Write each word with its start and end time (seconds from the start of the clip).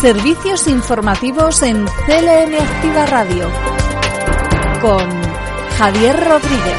Servicios 0.00 0.68
informativos 0.68 1.60
en 1.62 1.84
CLM 1.84 2.54
Activa 2.54 3.04
Radio 3.06 3.50
con 4.80 5.04
Javier 5.76 6.16
Rodríguez. 6.16 6.76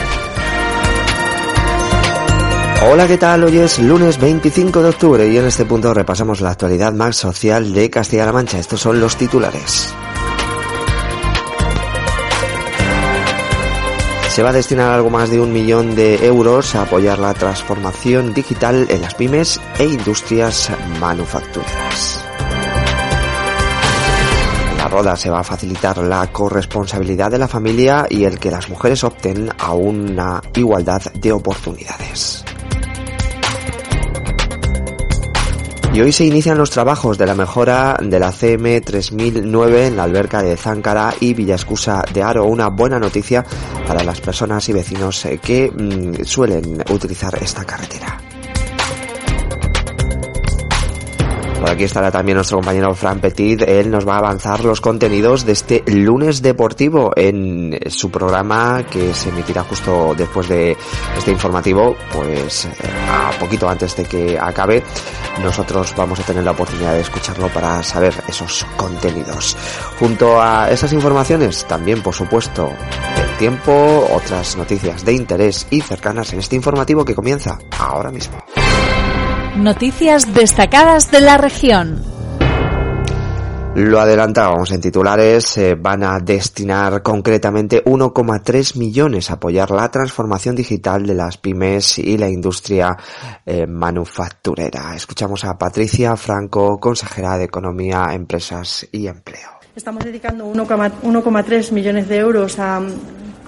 Hola, 2.90 3.08
¿qué 3.08 3.18
tal? 3.18 3.44
Hoy 3.44 3.58
es 3.58 3.78
lunes 3.80 4.18
25 4.22 4.82
de 4.82 4.90
octubre 4.90 5.28
y 5.28 5.38
en 5.38 5.48
este 5.48 5.66
punto 5.66 5.94
repasamos 5.94 6.40
la 6.40 6.52
actualidad 6.52 6.94
más 6.94 7.18
social 7.18 7.74
de 7.74 7.90
Castilla-La 7.90 8.32
Mancha. 8.32 8.58
Estos 8.58 8.80
son 8.80 9.02
los 9.02 9.18
titulares. 9.18 9.94
Se 14.30 14.44
va 14.44 14.52
a 14.52 14.54
destinar 14.54 14.94
algo 14.94 15.10
más 15.10 15.30
de 15.30 15.42
un 15.42 15.52
millón 15.52 15.94
de 15.94 16.26
euros 16.26 16.74
a 16.74 16.84
apoyar 16.84 17.20
la 17.20 17.34
transformación 17.34 18.34
digital 18.34 18.88
en 18.90 19.02
las 19.02 19.16
pymes 19.16 19.60
e 19.78 19.84
industrias 19.84 20.72
manufactureras. 21.02 22.29
Roda 24.90 25.16
se 25.16 25.30
va 25.30 25.42
a 25.42 25.44
facilitar 25.44 26.00
la 26.00 26.26
corresponsabilidad 26.32 27.30
de 27.30 27.38
la 27.38 27.48
familia 27.48 28.08
y 28.10 28.24
el 28.24 28.40
que 28.40 28.50
las 28.50 28.70
mujeres 28.70 29.04
opten 29.04 29.50
a 29.58 29.74
una 29.74 30.42
igualdad 30.56 31.02
de 31.14 31.32
oportunidades. 31.32 32.44
Y 35.94 36.02
hoy 36.02 36.12
se 36.12 36.26
inician 36.26 36.58
los 36.58 36.70
trabajos 36.70 37.18
de 37.18 37.26
la 37.26 37.34
mejora 37.34 37.98
de 38.00 38.20
la 38.20 38.32
CM 38.32 38.80
3009 38.80 39.88
en 39.88 39.98
la 39.98 40.04
alberca 40.04 40.42
de 40.42 40.56
Záncara 40.56 41.14
y 41.20 41.34
Villascusa 41.34 42.04
de 42.14 42.22
Aro. 42.22 42.46
Una 42.46 42.70
buena 42.70 43.00
noticia 43.00 43.44
para 43.88 44.04
las 44.04 44.22
personas 44.22 44.70
y 44.70 44.74
vecinos 44.74 45.26
eh, 45.26 45.40
que 45.40 45.72
mm, 45.72 46.24
suelen 46.26 46.84
utilizar 46.92 47.36
esta 47.42 47.66
carretera. 47.66 48.19
Por 51.60 51.70
aquí 51.70 51.84
estará 51.84 52.10
también 52.10 52.38
nuestro 52.38 52.58
compañero 52.58 52.96
Fran 52.96 53.20
Petit. 53.20 53.62
Él 53.64 53.92
nos 53.92 54.08
va 54.08 54.16
a 54.16 54.20
avanzar 54.20 54.64
los 54.64 54.80
contenidos 54.80 55.46
de 55.46 55.52
este 55.52 55.84
lunes 55.88 56.42
deportivo 56.42 57.12
en 57.18 57.78
su 57.88 58.10
programa 58.10 58.84
que 58.90 59.14
se 59.14 59.28
emitirá 59.28 59.64
justo 59.64 60.16
después 60.18 60.48
de 60.48 60.78
este 61.18 61.32
informativo, 61.32 61.98
pues 62.14 62.64
eh, 62.66 62.70
a 63.10 63.38
poquito 63.38 63.68
antes 63.68 63.94
de 63.98 64.06
que 64.06 64.40
acabe. 64.40 64.82
Nosotros 65.44 65.94
vamos 65.98 66.20
a 66.22 66.24
tener 66.24 66.46
la 66.46 66.52
oportunidad 66.52 66.94
de 66.94 67.02
escucharlo 67.02 67.50
para 67.50 67.84
saber 67.84 68.14
esos 68.28 68.66
contenidos. 68.78 69.58
Junto 70.00 70.42
a 70.42 70.70
esas 70.70 70.94
informaciones, 70.94 71.66
también 71.66 72.02
por 72.02 72.14
supuesto 72.14 72.72
el 73.18 73.38
tiempo, 73.38 74.08
otras 74.14 74.56
noticias 74.56 75.04
de 75.04 75.14
interés 75.14 75.68
y 75.70 75.82
cercanas 75.82 76.32
en 76.32 76.40
este 76.40 76.56
informativo 76.56 77.04
que 77.04 77.16
comienza 77.16 77.60
ahora 77.78 78.12
mismo. 78.12 78.38
Noticias 79.60 80.34
destacadas 80.34 81.12
de 81.12 81.20
la 81.20 81.38
región. 81.38 82.02
Lo 83.76 84.00
adelantábamos 84.00 84.72
en 84.72 84.80
titulares, 84.80 85.44
se 85.44 85.76
van 85.76 86.02
a 86.04 86.18
destinar 86.20 87.04
concretamente 87.04 87.84
1,3 87.84 88.78
millones 88.78 89.30
a 89.30 89.34
apoyar 89.34 89.72
la 89.72 89.92
transformación 89.92 90.56
digital 90.56 91.06
de 91.06 91.14
las 91.14 91.38
pymes 91.38 92.00
y 92.00 92.18
la 92.18 92.30
industria 92.30 92.96
eh, 93.46 93.68
manufacturera. 93.68 94.96
Escuchamos 94.96 95.44
a 95.44 95.58
Patricia 95.58 96.16
Franco, 96.16 96.80
consejera 96.80 97.38
de 97.38 97.44
Economía, 97.44 98.14
Empresas 98.14 98.88
y 98.94 99.08
Empleo. 99.08 99.60
Estamos 99.76 100.06
dedicando 100.06 100.50
1,3 100.54 101.72
millones 101.74 102.08
de 102.08 102.18
euros 102.18 102.60
a 102.60 102.82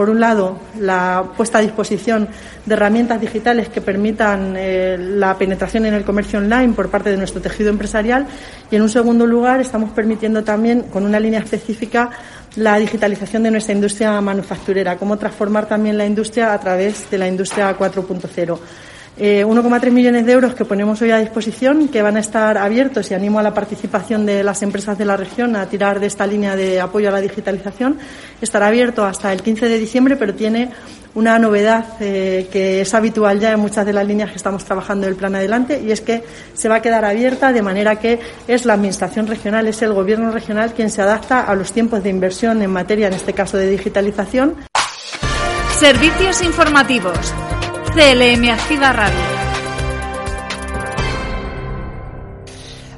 por 0.02 0.09
un 0.09 0.19
lado, 0.19 0.57
la 0.80 1.23
puesta 1.38 1.59
a 1.59 1.61
disposición 1.61 2.27
de 2.66 2.73
herramientas 2.73 3.21
digitales 3.21 3.69
que 3.69 3.81
permitan 3.81 4.55
eh, 4.57 4.97
la 4.99 5.38
penetración 5.38 5.85
en 5.85 5.94
el 5.94 6.03
comercio 6.03 6.39
online 6.39 6.73
por 6.73 6.89
parte 6.89 7.11
de 7.11 7.17
nuestro 7.17 7.39
tejido 7.39 7.69
empresarial 7.69 8.25
y, 8.72 8.77
en 8.77 8.81
un 8.81 8.89
segundo 8.89 9.27
lugar, 9.27 9.61
estamos 9.61 9.91
permitiendo 9.91 10.44
también, 10.44 10.85
con 10.91 11.05
una 11.05 11.19
línea 11.19 11.39
específica, 11.39 12.09
la 12.55 12.77
digitalización 12.77 13.44
de 13.44 13.52
nuestra 13.52 13.75
industria 13.75 14.19
manufacturera, 14.22 14.97
cómo 14.97 15.19
transformar 15.19 15.67
también 15.67 16.00
la 16.00 16.06
industria 16.07 16.51
a 16.51 16.59
través 16.59 17.07
de 17.11 17.19
la 17.19 17.28
industria 17.28 17.78
4.0. 17.78 18.57
1,3 19.22 19.84
eh, 19.88 19.92
millones 19.92 20.26
de 20.26 20.32
euros 20.32 20.56
que 20.56 20.66
ponemos 20.66 21.00
hoy 21.04 21.12
a 21.12 21.20
disposición, 21.20 21.90
que 21.90 22.02
van 22.02 22.18
a 22.18 22.22
estar 22.22 22.58
abiertos 22.58 23.12
y 23.12 23.14
animo 23.14 23.38
a 23.38 23.44
la 23.44 23.54
participación 23.54 24.26
de 24.26 24.44
las 24.44 24.64
empresas 24.64 24.98
de 24.98 25.06
la 25.06 25.16
región 25.16 25.56
a 25.56 25.68
tirar 25.68 26.00
de 26.00 26.08
esta 26.08 26.26
línea 26.26 26.56
de 26.56 26.82
apoyo 26.82 27.09
a 27.09 27.12
la 27.12 27.22
digitalización. 27.22 28.00
Estará 28.42 28.68
abierto 28.68 29.06
hasta 29.06 29.32
el 29.32 29.44
15 29.44 29.70
de 29.70 29.78
diciembre, 29.78 30.16
pero 30.16 30.34
tiene 30.34 30.72
una 31.14 31.38
novedad 31.38 31.86
eh, 32.00 32.48
que 32.52 32.82
es 32.82 32.94
habitual 32.96 33.40
ya 33.40 33.52
en 33.52 33.59
muchas 33.59 33.86
de 33.86 33.94
las 33.94 34.08
líneas 34.08 34.32
que 34.32 34.38
estamos 34.38 34.66
trabajando 34.66 35.06
del 35.06 35.16
plan 35.16 35.36
adelante 35.36 35.80
y 35.86 35.92
es 35.92 36.02
que 36.02 36.24
se 36.56 36.68
va 36.68 36.76
a 36.76 36.82
quedar 36.82 37.06
abierta 37.06 37.52
de 37.52 37.62
manera 37.62 37.98
que 37.98 38.20
es 38.48 38.66
la 38.66 38.74
Administración 38.74 39.28
regional, 39.28 39.68
es 39.68 39.84
el 39.84 39.94
Gobierno 39.94 40.32
regional 40.32 40.74
quien 40.74 40.90
se 40.90 41.03
adapta 41.03 41.42
a 41.42 41.53
los 41.53 41.74
tiempos 41.74 42.02
de 42.02 42.09
inversión 42.09 42.62
en 42.64 42.72
materia, 42.72 43.08
en 43.08 43.14
este 43.14 43.34
caso 43.34 43.58
de 43.58 43.70
digitalización. 43.70 44.56
Servicios 45.78 46.42
informativos. 46.42 47.34
CLM 47.94 48.50
Activa 48.50 48.94
Radio. 48.94 49.41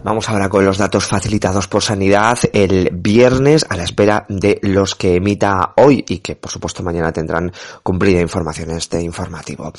Vamos 0.04 0.28
ahora 0.28 0.50
con 0.50 0.66
los 0.66 0.78
datos 0.78 1.06
facilitados 1.06 1.70
por 1.70 1.82
Sanidad 1.82 2.38
el 2.52 2.90
viernes 2.92 3.66
a 3.70 3.78
la 3.78 3.84
espera 3.84 4.26
de 4.28 4.60
los 4.62 4.96
que 4.96 5.16
emita 5.16 5.72
hoy 5.78 6.04
y 6.06 6.18
que 6.18 6.36
por 6.36 6.52
supuesto 6.52 6.84
mañana 6.84 7.14
tendrán 7.14 7.54
cumplida 7.84 8.20
información 8.20 8.72
en 8.72 8.78
este 8.78 9.02
informativo. 9.02 9.72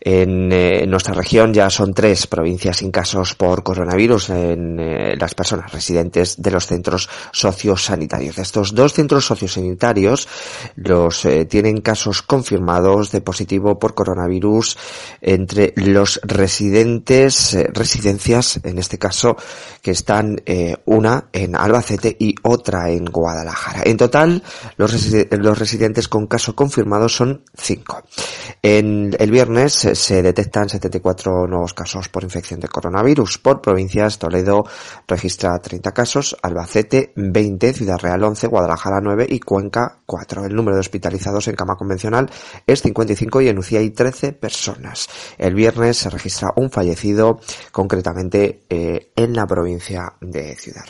En 0.00 0.50
eh, 0.50 0.84
nuestra 0.88 1.14
región 1.14 1.54
ya 1.54 1.70
son 1.70 1.94
tres 1.94 2.26
provincias 2.26 2.78
sin 2.78 2.90
casos 2.90 3.36
por 3.36 3.62
coronavirus 3.62 4.30
en 4.30 4.80
eh, 4.80 5.14
las 5.16 5.36
personas 5.36 5.70
residentes 5.70 6.42
de 6.42 6.50
los 6.50 6.66
centros 6.66 7.08
sociosanitarios. 7.30 8.38
Estos 8.38 8.74
dos 8.74 8.92
centros 8.92 9.24
sociosanitarios 9.24 10.26
los 10.74 11.24
eh, 11.26 11.44
tienen 11.44 11.80
casos 11.80 12.22
confirmados 12.22 13.12
de 13.12 13.20
positivo 13.20 13.78
por 13.78 13.94
coronavirus 13.94 14.76
entre 15.20 15.74
los 15.76 16.20
residentes, 16.24 17.56
residencias 17.72 18.58
en 18.64 18.80
este 18.80 18.98
caso 18.98 19.36
que 19.82 19.92
están 19.92 20.40
eh, 20.46 20.76
una 20.86 21.28
en 21.32 21.56
Albacete 21.56 22.16
y 22.18 22.34
otra 22.42 22.90
en 22.90 23.04
Guadalajara. 23.04 23.82
En 23.84 23.96
total, 23.96 24.42
los, 24.76 25.14
los 25.30 25.58
residentes 25.58 26.08
con 26.08 26.26
caso 26.26 26.54
confirmado 26.54 27.08
son 27.08 27.44
cinco. 27.54 28.02
En 28.62 29.14
el 29.18 29.30
viernes 29.30 29.72
se 29.72 30.22
detectan 30.22 30.68
74 30.68 31.46
nuevos 31.46 31.74
casos 31.74 32.08
por 32.08 32.24
infección 32.24 32.60
de 32.60 32.68
coronavirus. 32.68 33.38
Por 33.38 33.60
provincias, 33.60 34.18
Toledo 34.18 34.64
registra 35.06 35.58
30 35.58 35.92
casos, 35.92 36.36
Albacete 36.42 37.12
20, 37.16 37.72
Ciudad 37.72 37.98
Real 37.98 38.22
11, 38.22 38.46
Guadalajara 38.48 39.00
9 39.02 39.26
y 39.28 39.40
Cuenca 39.40 39.99
4. 40.10 40.44
El 40.44 40.56
número 40.56 40.74
de 40.74 40.80
hospitalizados 40.80 41.46
en 41.46 41.54
cama 41.54 41.76
convencional 41.76 42.28
es 42.66 42.82
55 42.82 43.42
y 43.42 43.48
en 43.48 43.58
UCI 43.58 43.76
hay 43.76 43.90
13 43.90 44.32
personas. 44.32 45.08
El 45.38 45.54
viernes 45.54 45.98
se 45.98 46.10
registra 46.10 46.52
un 46.56 46.68
fallecido, 46.68 47.38
concretamente 47.70 48.62
eh, 48.68 49.12
en 49.14 49.34
la 49.34 49.46
provincia 49.46 50.14
de 50.20 50.56
Ciudad 50.56 50.84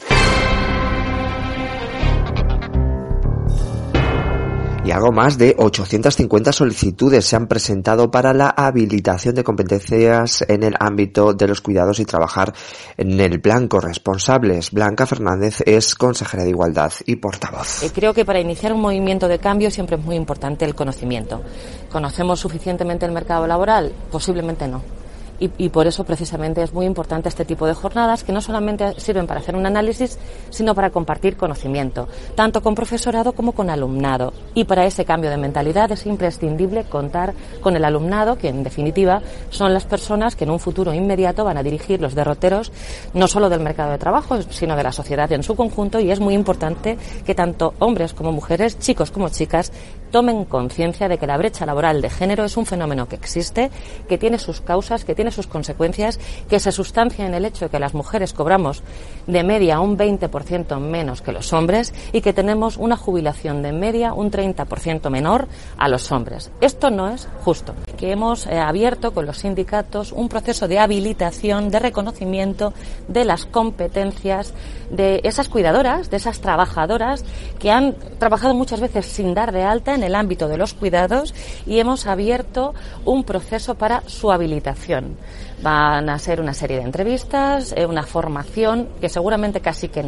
y 4.84 4.92
algo 4.92 5.12
más 5.12 5.36
de 5.36 5.54
850 5.58 6.52
solicitudes 6.52 7.24
se 7.24 7.36
han 7.36 7.46
presentado 7.46 8.10
para 8.10 8.32
la 8.32 8.48
habilitación 8.48 9.34
de 9.34 9.44
competencias 9.44 10.44
en 10.48 10.62
el 10.62 10.74
ámbito 10.80 11.34
de 11.34 11.48
los 11.48 11.60
cuidados 11.60 12.00
y 12.00 12.04
trabajar 12.04 12.54
en 12.96 13.20
el 13.20 13.40
plan 13.40 13.68
corresponsables. 13.68 14.70
Blanca 14.70 15.06
Fernández 15.06 15.62
es 15.66 15.94
consejera 15.94 16.44
de 16.44 16.50
Igualdad 16.50 16.92
y 17.06 17.16
portavoz. 17.16 17.82
Eh, 17.82 17.90
creo 17.94 18.14
que 18.14 18.24
para 18.24 18.40
iniciar 18.40 18.72
un 18.72 18.80
movimiento 18.80 19.28
de 19.28 19.38
cambio 19.38 19.70
siempre 19.70 19.96
es 19.96 20.04
muy 20.04 20.16
importante 20.16 20.64
el 20.64 20.74
conocimiento. 20.74 21.42
¿Conocemos 21.90 22.40
suficientemente 22.40 23.04
el 23.04 23.12
mercado 23.12 23.46
laboral? 23.46 23.92
Posiblemente 24.10 24.66
no 24.66 24.99
y, 25.40 25.70
por 25.70 25.86
eso 25.86 26.04
precisamente 26.04 26.62
es 26.62 26.74
muy 26.74 26.84
importante 26.84 27.28
este 27.28 27.46
tipo 27.46 27.66
de 27.66 27.74
jornadas 27.74 28.24
que 28.24 28.32
no 28.32 28.42
solamente 28.42 28.92
sirven 29.00 29.26
para 29.26 29.40
hacer 29.40 29.56
un 29.56 29.64
análisis, 29.64 30.18
sino 30.50 30.74
para 30.74 30.90
compartir 30.90 31.36
conocimiento, 31.36 32.08
tanto 32.34 32.62
con 32.62 32.74
profesorado 32.74 33.32
como 33.32 33.52
con 33.52 33.70
alumnado. 33.70 34.34
Y 34.54 34.64
para 34.64 34.84
ese 34.84 35.04
cambio 35.04 35.30
de 35.30 35.38
mentalidad 35.38 35.90
es 35.92 36.04
imprescindible 36.04 36.84
contar 36.84 37.32
con 37.60 37.74
el 37.74 37.84
alumnado, 37.84 38.36
que 38.36 38.48
en 38.48 38.62
definitiva 38.62 39.22
son 39.48 39.72
las 39.72 39.84
personas 39.84 40.36
que 40.36 40.44
en 40.44 40.50
un 40.50 40.60
futuro 40.60 40.92
inmediato 40.92 41.44
van 41.44 41.56
a 41.56 41.62
dirigir 41.62 42.00
los 42.00 42.14
derroteros 42.14 42.70
no 43.14 43.26
solo 43.26 43.48
del 43.48 43.60
mercado 43.60 43.92
de 43.92 43.98
trabajo, 43.98 44.42
sino 44.42 44.76
de 44.76 44.82
la 44.82 44.92
sociedad 44.92 45.32
en 45.32 45.42
su 45.42 45.56
conjunto 45.56 46.00
y 46.00 46.10
es 46.10 46.20
muy 46.20 46.34
importante 46.34 46.98
que 47.24 47.34
tanto 47.34 47.74
hombres 47.78 48.12
como 48.12 48.32
mujeres, 48.32 48.78
chicos 48.78 49.10
como 49.10 49.28
chicas, 49.30 49.72
tomen 50.10 50.44
conciencia 50.44 51.08
de 51.08 51.18
que 51.18 51.26
la 51.26 51.36
brecha 51.36 51.66
laboral 51.66 52.02
de 52.02 52.10
género 52.10 52.44
es 52.44 52.56
un 52.56 52.66
fenómeno 52.66 53.08
que 53.08 53.16
existe, 53.16 53.70
que 54.08 54.18
tiene 54.18 54.38
sus 54.38 54.60
causas, 54.60 55.04
que 55.04 55.14
tiene 55.14 55.30
sus 55.30 55.46
consecuencias, 55.46 56.18
que 56.48 56.60
se 56.60 56.72
sustancia 56.72 57.26
en 57.26 57.34
el 57.34 57.44
hecho 57.44 57.66
de 57.66 57.70
que 57.70 57.78
las 57.78 57.94
mujeres 57.94 58.32
cobramos 58.32 58.82
de 59.26 59.42
media 59.42 59.80
un 59.80 59.96
20% 59.96 60.78
menos 60.78 61.22
que 61.22 61.32
los 61.32 61.52
hombres 61.52 61.94
y 62.12 62.20
que 62.20 62.32
tenemos 62.32 62.76
una 62.76 62.96
jubilación 62.96 63.62
de 63.62 63.72
media 63.72 64.12
un 64.12 64.30
30% 64.30 65.10
menor 65.10 65.48
a 65.76 65.88
los 65.88 66.10
hombres. 66.12 66.50
Esto 66.60 66.90
no 66.90 67.08
es 67.08 67.28
justo. 67.44 67.74
Que 67.96 68.12
hemos 68.12 68.46
eh, 68.46 68.58
abierto 68.58 69.12
con 69.12 69.26
los 69.26 69.38
sindicatos 69.38 70.12
un 70.12 70.28
proceso 70.28 70.68
de 70.68 70.78
habilitación, 70.78 71.70
de 71.70 71.78
reconocimiento 71.78 72.72
de 73.08 73.24
las 73.24 73.46
competencias 73.46 74.52
de 74.90 75.20
esas 75.24 75.48
cuidadoras, 75.48 76.10
de 76.10 76.16
esas 76.16 76.40
trabajadoras 76.40 77.24
que 77.58 77.70
han 77.70 77.94
trabajado 78.18 78.54
muchas 78.54 78.80
veces 78.80 79.06
sin 79.06 79.34
dar 79.34 79.52
de 79.52 79.62
alta 79.62 79.94
en 80.00 80.04
el 80.04 80.14
ámbito 80.14 80.48
de 80.48 80.56
los 80.56 80.74
cuidados 80.74 81.34
y 81.66 81.78
hemos 81.78 82.06
abierto 82.06 82.74
un 83.04 83.24
proceso 83.24 83.74
para 83.74 84.02
su 84.06 84.32
habilitación. 84.32 85.16
Van 85.62 86.08
a 86.08 86.18
ser 86.18 86.40
una 86.40 86.54
serie 86.54 86.78
de 86.78 86.84
entrevistas, 86.84 87.74
eh, 87.76 87.84
una 87.84 88.04
formación 88.04 88.88
que 88.98 89.10
seguramente 89.10 89.60
casi 89.60 89.88
que, 89.88 90.02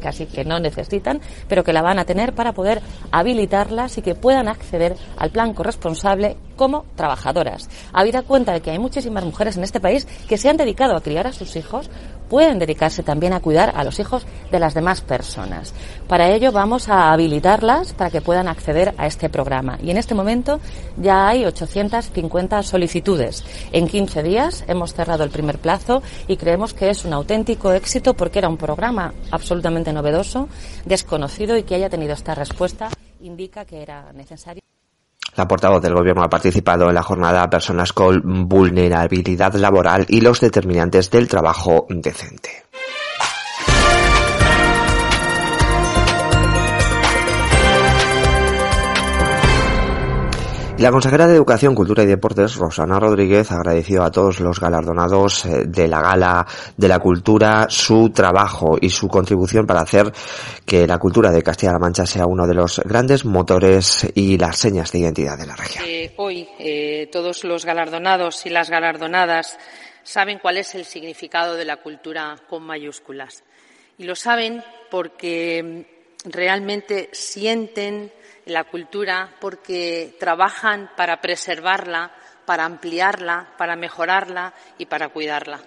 casi 0.00 0.26
que 0.26 0.44
no 0.44 0.58
necesitan, 0.58 1.20
pero 1.48 1.62
que 1.62 1.72
la 1.72 1.80
van 1.80 2.00
a 2.00 2.04
tener 2.04 2.34
para 2.34 2.52
poder 2.52 2.82
habilitarlas 3.12 3.98
y 3.98 4.02
que 4.02 4.16
puedan 4.16 4.48
acceder 4.48 4.96
al 5.16 5.30
plan 5.30 5.54
corresponsable 5.54 6.36
como 6.56 6.84
trabajadoras. 6.96 7.68
Habida 7.92 8.22
cuenta 8.22 8.52
de 8.52 8.62
que 8.62 8.72
hay 8.72 8.80
muchísimas 8.80 9.24
mujeres 9.24 9.56
en 9.56 9.62
este 9.62 9.78
país 9.78 10.08
que 10.28 10.38
se 10.38 10.48
han 10.48 10.56
dedicado 10.56 10.96
a 10.96 11.02
criar 11.02 11.28
a 11.28 11.32
sus 11.32 11.54
hijos, 11.54 11.88
pueden 12.28 12.58
dedicarse 12.58 13.02
también 13.02 13.32
a 13.32 13.40
cuidar 13.40 13.72
a 13.74 13.84
los 13.84 13.98
hijos 13.98 14.26
de 14.50 14.58
las 14.58 14.74
demás 14.74 15.00
personas. 15.00 15.74
Para 16.08 16.30
ello 16.30 16.52
vamos 16.52 16.88
a 16.88 17.12
habilitarlas 17.12 17.92
para 17.92 18.10
que 18.10 18.20
puedan 18.20 18.48
acceder 18.48 18.94
a 18.98 19.06
este 19.06 19.28
programa. 19.28 19.78
Y 19.82 19.90
en 19.90 19.96
este 19.96 20.14
momento 20.14 20.60
ya 20.96 21.28
hay 21.28 21.44
850 21.44 22.62
solicitudes. 22.62 23.44
En 23.72 23.88
15 23.88 24.22
días 24.22 24.64
hemos 24.68 24.94
cerrado 24.94 25.24
el 25.24 25.30
primer 25.30 25.58
plazo 25.58 26.02
y 26.28 26.36
creemos 26.36 26.74
que 26.74 26.90
es 26.90 27.04
un 27.04 27.12
auténtico 27.12 27.72
éxito 27.72 28.14
porque 28.14 28.38
era 28.38 28.48
un 28.48 28.56
programa 28.56 29.14
absolutamente 29.30 29.92
novedoso, 29.92 30.48
desconocido 30.84 31.56
y 31.56 31.62
que 31.62 31.74
haya 31.74 31.90
tenido 31.90 32.14
esta 32.14 32.34
respuesta 32.34 32.88
indica 33.20 33.64
que 33.64 33.82
era 33.82 34.12
necesario. 34.12 34.62
La 35.36 35.46
portavoz 35.46 35.82
del 35.82 35.94
Gobierno 35.94 36.22
ha 36.22 36.30
participado 36.30 36.88
en 36.88 36.94
la 36.94 37.02
jornada 37.02 37.48
Personas 37.50 37.92
con 37.92 38.48
vulnerabilidad 38.48 39.54
laboral 39.54 40.06
y 40.08 40.22
los 40.22 40.40
determinantes 40.40 41.10
del 41.10 41.28
trabajo 41.28 41.86
decente. 41.90 42.65
La 50.78 50.90
consejera 50.90 51.26
de 51.26 51.34
Educación, 51.34 51.74
Cultura 51.74 52.02
y 52.02 52.06
Deportes, 52.06 52.56
Rosana 52.56 53.00
Rodríguez, 53.00 53.50
agradeció 53.50 54.02
a 54.02 54.10
todos 54.10 54.40
los 54.40 54.60
galardonados 54.60 55.46
eh, 55.46 55.64
de 55.66 55.88
la 55.88 56.02
Gala 56.02 56.46
de 56.76 56.86
la 56.86 56.98
Cultura 56.98 57.66
su 57.70 58.10
trabajo 58.10 58.76
y 58.78 58.90
su 58.90 59.08
contribución 59.08 59.66
para 59.66 59.80
hacer 59.80 60.12
que 60.66 60.86
la 60.86 60.98
cultura 60.98 61.30
de 61.32 61.42
Castilla-La 61.42 61.78
Mancha 61.78 62.04
sea 62.04 62.26
uno 62.26 62.46
de 62.46 62.52
los 62.52 62.80
grandes 62.80 63.24
motores 63.24 64.06
y 64.14 64.36
las 64.36 64.58
señas 64.58 64.92
de 64.92 64.98
identidad 64.98 65.38
de 65.38 65.46
la 65.46 65.56
región. 65.56 65.82
Eh, 65.88 66.12
hoy 66.18 66.46
eh, 66.58 67.08
todos 67.10 67.44
los 67.44 67.64
galardonados 67.64 68.44
y 68.44 68.50
las 68.50 68.68
galardonadas 68.68 69.58
saben 70.02 70.38
cuál 70.40 70.58
es 70.58 70.74
el 70.74 70.84
significado 70.84 71.54
de 71.54 71.64
la 71.64 71.78
cultura 71.78 72.36
con 72.50 72.62
mayúsculas. 72.62 73.44
Y 73.96 74.04
lo 74.04 74.14
saben 74.14 74.62
porque 74.90 75.86
mm, 76.26 76.30
realmente 76.30 77.08
sienten 77.12 78.12
la 78.46 78.64
cultura 78.64 79.34
porque 79.40 80.16
trabajan 80.18 80.90
para 80.96 81.20
preservarla, 81.20 82.12
para 82.44 82.64
ampliarla, 82.64 83.54
para 83.58 83.76
mejorarla 83.76 84.54
y 84.78 84.86
para 84.86 85.08
cuidarla. 85.08 85.60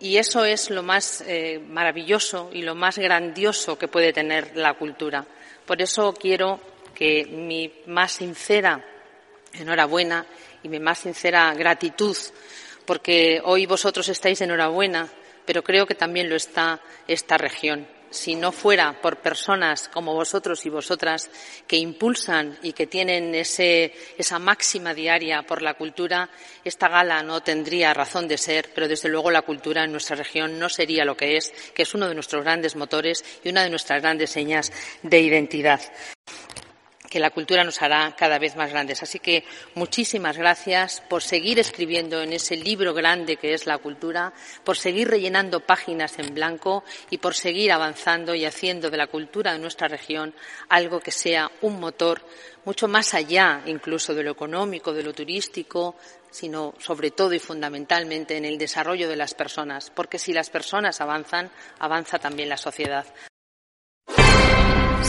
Y 0.00 0.16
eso 0.16 0.44
es 0.44 0.70
lo 0.70 0.82
más 0.82 1.22
eh, 1.26 1.58
maravilloso 1.58 2.50
y 2.52 2.62
lo 2.62 2.74
más 2.74 2.98
grandioso 2.98 3.78
que 3.78 3.88
puede 3.88 4.12
tener 4.12 4.56
la 4.56 4.74
cultura. 4.74 5.24
Por 5.66 5.80
eso 5.80 6.12
quiero 6.12 6.60
que 6.94 7.26
mi 7.26 7.72
más 7.86 8.12
sincera 8.12 8.84
enhorabuena 9.52 10.26
y 10.62 10.68
mi 10.68 10.80
más 10.80 10.98
sincera 10.98 11.54
gratitud, 11.54 12.16
porque 12.86 13.40
hoy 13.44 13.66
vosotros 13.66 14.08
estáis 14.08 14.40
enhorabuena, 14.40 15.08
pero 15.44 15.62
creo 15.62 15.86
que 15.86 15.94
también 15.94 16.28
lo 16.28 16.36
está 16.36 16.80
esta 17.06 17.38
región 17.38 17.99
si 18.10 18.34
no 18.34 18.52
fuera 18.52 19.00
por 19.00 19.18
personas 19.18 19.88
como 19.88 20.14
vosotros 20.14 20.66
y 20.66 20.70
vosotras 20.70 21.30
que 21.66 21.76
impulsan 21.76 22.58
y 22.62 22.72
que 22.72 22.86
tienen 22.86 23.34
esa 23.34 24.38
máxima 24.38 24.94
diaria 24.94 25.42
por 25.42 25.62
la 25.62 25.74
cultura, 25.74 26.28
esta 26.64 26.88
gala 26.88 27.22
no 27.22 27.42
tendría 27.42 27.94
razón 27.94 28.28
de 28.28 28.38
ser, 28.38 28.70
pero 28.74 28.88
desde 28.88 29.08
luego 29.08 29.30
la 29.30 29.42
cultura 29.42 29.84
en 29.84 29.92
nuestra 29.92 30.16
región 30.16 30.58
no 30.58 30.68
sería 30.68 31.04
lo 31.04 31.16
que 31.16 31.36
es, 31.36 31.52
que 31.74 31.82
es 31.82 31.94
uno 31.94 32.08
de 32.08 32.14
nuestros 32.14 32.42
grandes 32.42 32.76
motores 32.76 33.24
y 33.44 33.48
una 33.48 33.62
de 33.62 33.70
nuestras 33.70 34.02
grandes 34.02 34.30
señas 34.30 34.72
de 35.02 35.20
identidad 35.20 35.80
que 37.10 37.18
la 37.18 37.30
cultura 37.30 37.64
nos 37.64 37.82
hará 37.82 38.14
cada 38.16 38.38
vez 38.38 38.56
más 38.56 38.70
grandes. 38.70 39.02
Así 39.02 39.18
que 39.18 39.44
muchísimas 39.74 40.38
gracias 40.38 41.02
por 41.10 41.22
seguir 41.22 41.58
escribiendo 41.58 42.22
en 42.22 42.32
ese 42.32 42.56
libro 42.56 42.94
grande 42.94 43.36
que 43.36 43.52
es 43.52 43.66
la 43.66 43.78
cultura, 43.78 44.32
por 44.64 44.76
seguir 44.76 45.08
rellenando 45.08 45.60
páginas 45.60 46.18
en 46.20 46.32
blanco 46.32 46.84
y 47.10 47.18
por 47.18 47.34
seguir 47.34 47.72
avanzando 47.72 48.34
y 48.34 48.44
haciendo 48.44 48.90
de 48.90 48.96
la 48.96 49.08
cultura 49.08 49.52
de 49.52 49.58
nuestra 49.58 49.88
región 49.88 50.32
algo 50.68 51.00
que 51.00 51.10
sea 51.10 51.50
un 51.62 51.80
motor 51.80 52.22
mucho 52.64 52.86
más 52.86 53.12
allá 53.14 53.62
incluso 53.66 54.14
de 54.14 54.22
lo 54.22 54.30
económico, 54.30 54.92
de 54.92 55.02
lo 55.02 55.12
turístico, 55.12 55.96
sino 56.30 56.74
sobre 56.78 57.10
todo 57.10 57.34
y 57.34 57.40
fundamentalmente 57.40 58.36
en 58.36 58.44
el 58.44 58.56
desarrollo 58.56 59.08
de 59.08 59.16
las 59.16 59.34
personas, 59.34 59.90
porque 59.90 60.20
si 60.20 60.32
las 60.32 60.48
personas 60.48 61.00
avanzan, 61.00 61.50
avanza 61.80 62.20
también 62.20 62.48
la 62.48 62.56
sociedad. 62.56 63.04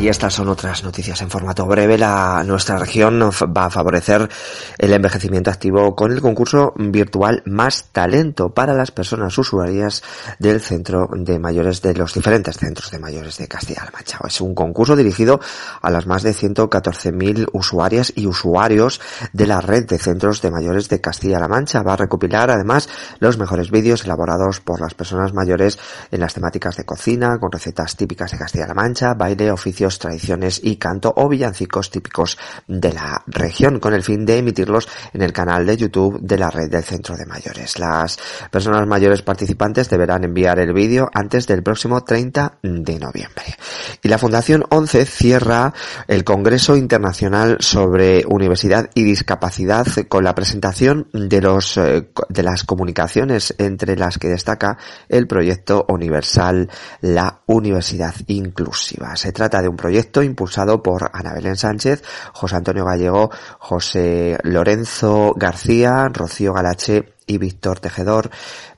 Y 0.00 0.08
estas 0.08 0.32
son 0.32 0.48
otras 0.48 0.82
noticias 0.82 1.20
en 1.20 1.28
formato 1.28 1.66
breve. 1.66 1.98
La, 1.98 2.42
nuestra 2.42 2.78
región 2.78 3.20
va 3.20 3.66
a 3.66 3.70
favorecer 3.70 4.30
el 4.78 4.94
envejecimiento 4.94 5.50
activo 5.50 5.94
con 5.94 6.10
el 6.10 6.22
concurso 6.22 6.72
virtual 6.78 7.42
Más 7.44 7.84
Talento 7.92 8.54
para 8.54 8.72
las 8.72 8.92
personas 8.92 9.36
usuarias 9.36 10.02
del 10.38 10.62
centro 10.62 11.06
de 11.12 11.38
mayores 11.38 11.82
de 11.82 11.92
los 11.92 12.14
diferentes 12.14 12.56
centros 12.56 12.90
de 12.90 12.98
mayores 12.98 13.36
de 13.36 13.46
Castilla-La 13.46 13.90
Mancha. 13.92 14.20
Es 14.26 14.40
un 14.40 14.54
concurso 14.54 14.96
dirigido 14.96 15.38
a 15.82 15.90
las 15.90 16.06
más 16.06 16.22
de 16.22 16.32
114.000 16.32 17.50
usuarias 17.52 18.10
y 18.16 18.26
usuarios 18.26 19.02
de 19.34 19.46
la 19.46 19.60
red 19.60 19.84
de 19.84 19.98
centros 19.98 20.40
de 20.40 20.50
mayores 20.50 20.88
de 20.88 21.02
Castilla-La 21.02 21.46
Mancha. 21.46 21.82
Va 21.82 21.92
a 21.92 21.96
recopilar 21.96 22.50
además 22.50 22.88
los 23.18 23.36
mejores 23.36 23.70
vídeos 23.70 24.06
elaborados 24.06 24.60
por 24.60 24.80
las 24.80 24.94
personas 24.94 25.34
mayores 25.34 25.78
en 26.10 26.20
las 26.20 26.32
temáticas 26.32 26.78
de 26.78 26.86
cocina, 26.86 27.38
con 27.38 27.52
recetas 27.52 27.96
típicas 27.96 28.30
de 28.30 28.38
Castilla-La 28.38 28.72
Mancha, 28.72 29.12
baile, 29.12 29.52
oficios 29.52 29.89
tradiciones 29.98 30.60
y 30.62 30.76
canto 30.76 31.12
o 31.16 31.28
villancicos 31.28 31.90
típicos 31.90 32.38
de 32.66 32.92
la 32.92 33.22
región 33.26 33.80
con 33.80 33.94
el 33.94 34.02
fin 34.02 34.24
de 34.24 34.38
emitirlos 34.38 34.88
en 35.12 35.22
el 35.22 35.32
canal 35.32 35.66
de 35.66 35.76
YouTube 35.76 36.20
de 36.20 36.38
la 36.38 36.50
red 36.50 36.70
del 36.70 36.84
centro 36.84 37.16
de 37.16 37.26
mayores. 37.26 37.78
Las 37.78 38.18
personas 38.50 38.86
mayores 38.86 39.22
participantes 39.22 39.88
deberán 39.90 40.24
enviar 40.24 40.58
el 40.58 40.72
vídeo 40.72 41.08
antes 41.12 41.46
del 41.46 41.62
próximo 41.62 42.02
30 42.02 42.58
de 42.62 42.98
noviembre. 42.98 43.56
Y 44.02 44.08
la 44.08 44.18
Fundación 44.18 44.64
11 44.68 45.04
cierra 45.06 45.72
el 46.08 46.24
Congreso 46.24 46.76
Internacional 46.76 47.56
sobre 47.60 48.24
Universidad 48.26 48.90
y 48.94 49.04
Discapacidad 49.04 49.86
con 50.08 50.24
la 50.24 50.34
presentación 50.34 51.08
de 51.12 51.40
los 51.40 51.76
eh, 51.76 52.10
de 52.28 52.42
las 52.42 52.64
comunicaciones 52.64 53.54
entre 53.58 53.96
las 53.96 54.18
que 54.18 54.28
destaca 54.28 54.78
el 55.08 55.26
proyecto 55.26 55.84
universal 55.88 56.68
La 57.00 57.42
Universidad 57.46 58.14
Inclusiva. 58.26 59.16
Se 59.16 59.32
trata 59.32 59.62
de 59.62 59.68
un 59.68 59.76
proyecto 59.80 60.22
impulsado 60.22 60.82
por 60.82 61.10
Ana 61.14 61.32
Belén 61.32 61.56
Sánchez, 61.56 62.04
José 62.34 62.56
Antonio 62.56 62.84
Gallego, 62.84 63.30
José 63.58 64.36
Lorenzo 64.42 65.32
García, 65.34 66.10
Rocío 66.12 66.52
Galache 66.52 67.14
y 67.30 67.38
Víctor 67.38 67.78
Tejedor, 67.78 68.28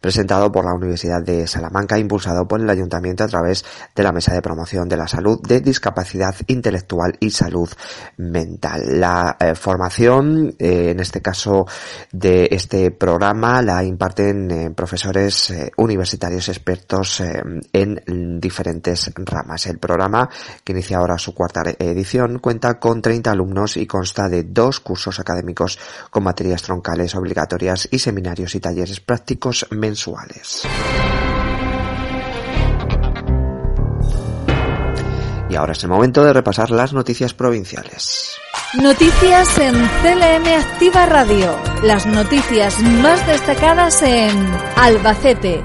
presentado 0.01 0.53
por 0.53 0.67
la 0.67 0.75
Universidad 0.75 1.23
de 1.23 1.47
Salamanca, 1.47 1.99
impulsado 1.99 2.47
por 2.47 2.61
el 2.61 2.69
Ayuntamiento 2.69 3.25
a 3.25 3.29
través 3.29 3.65
de 3.95 4.03
la 4.03 4.13
Mesa 4.13 4.35
de 4.35 4.43
Promoción 4.43 4.89
de 4.89 4.99
la 4.99 5.09
Salud 5.09 5.41
de 5.41 5.61
Discapacidad 5.61 6.35
Intelectual 6.49 7.17
y 7.19 7.31
Salud 7.31 7.71
Mental. 8.19 9.01
La 9.01 9.37
eh, 9.41 9.55
formación, 9.55 10.55
eh, 10.59 10.91
en 10.91 11.01
este 11.01 11.23
caso 11.23 11.67
de 12.13 12.49
este 12.51 12.91
programa, 12.91 13.63
la 13.63 13.83
imparten 13.85 14.51
eh, 14.51 14.71
profesores 14.71 15.55
universitarios 15.79 16.49
expertos 16.49 17.23
en 17.73 18.41
diferentes 18.41 19.11
ramas. 19.17 19.67
El 19.67 19.79
programa, 19.79 20.29
que 20.63 20.73
inicia 20.73 20.99
ahora 20.99 21.17
su 21.17 21.35
cuarta 21.35 21.63
edición, 21.79 22.39
cuenta 22.39 22.79
con 22.79 23.01
30 23.01 23.31
alumnos 23.31 23.77
y 23.77 23.87
consta 23.87 24.29
de 24.29 24.43
dos 24.43 24.81
cursos 24.81 25.19
académicos 25.21 25.79
con 26.11 26.25
materias 26.25 26.63
troncales 26.63 27.15
obligatorias 27.15 27.89
y 27.91 27.99
seminarios 27.99 28.42
y 28.55 28.61
talleres 28.61 29.01
prácticos 29.01 29.67
mensuales. 29.71 30.63
Y 35.49 35.55
ahora 35.55 35.73
es 35.73 35.83
el 35.83 35.91
momento 35.91 36.25
de 36.25 36.33
repasar 36.33 36.71
las 36.71 36.93
noticias 36.93 37.35
provinciales. 37.35 38.37
Noticias 38.81 39.59
en 39.59 39.75
CLM 39.75 40.47
Activa 40.59 41.05
Radio. 41.05 41.55
Las 41.83 42.07
noticias 42.07 42.81
más 42.81 43.27
destacadas 43.27 44.03
en 44.03 44.35
Albacete, 44.77 45.63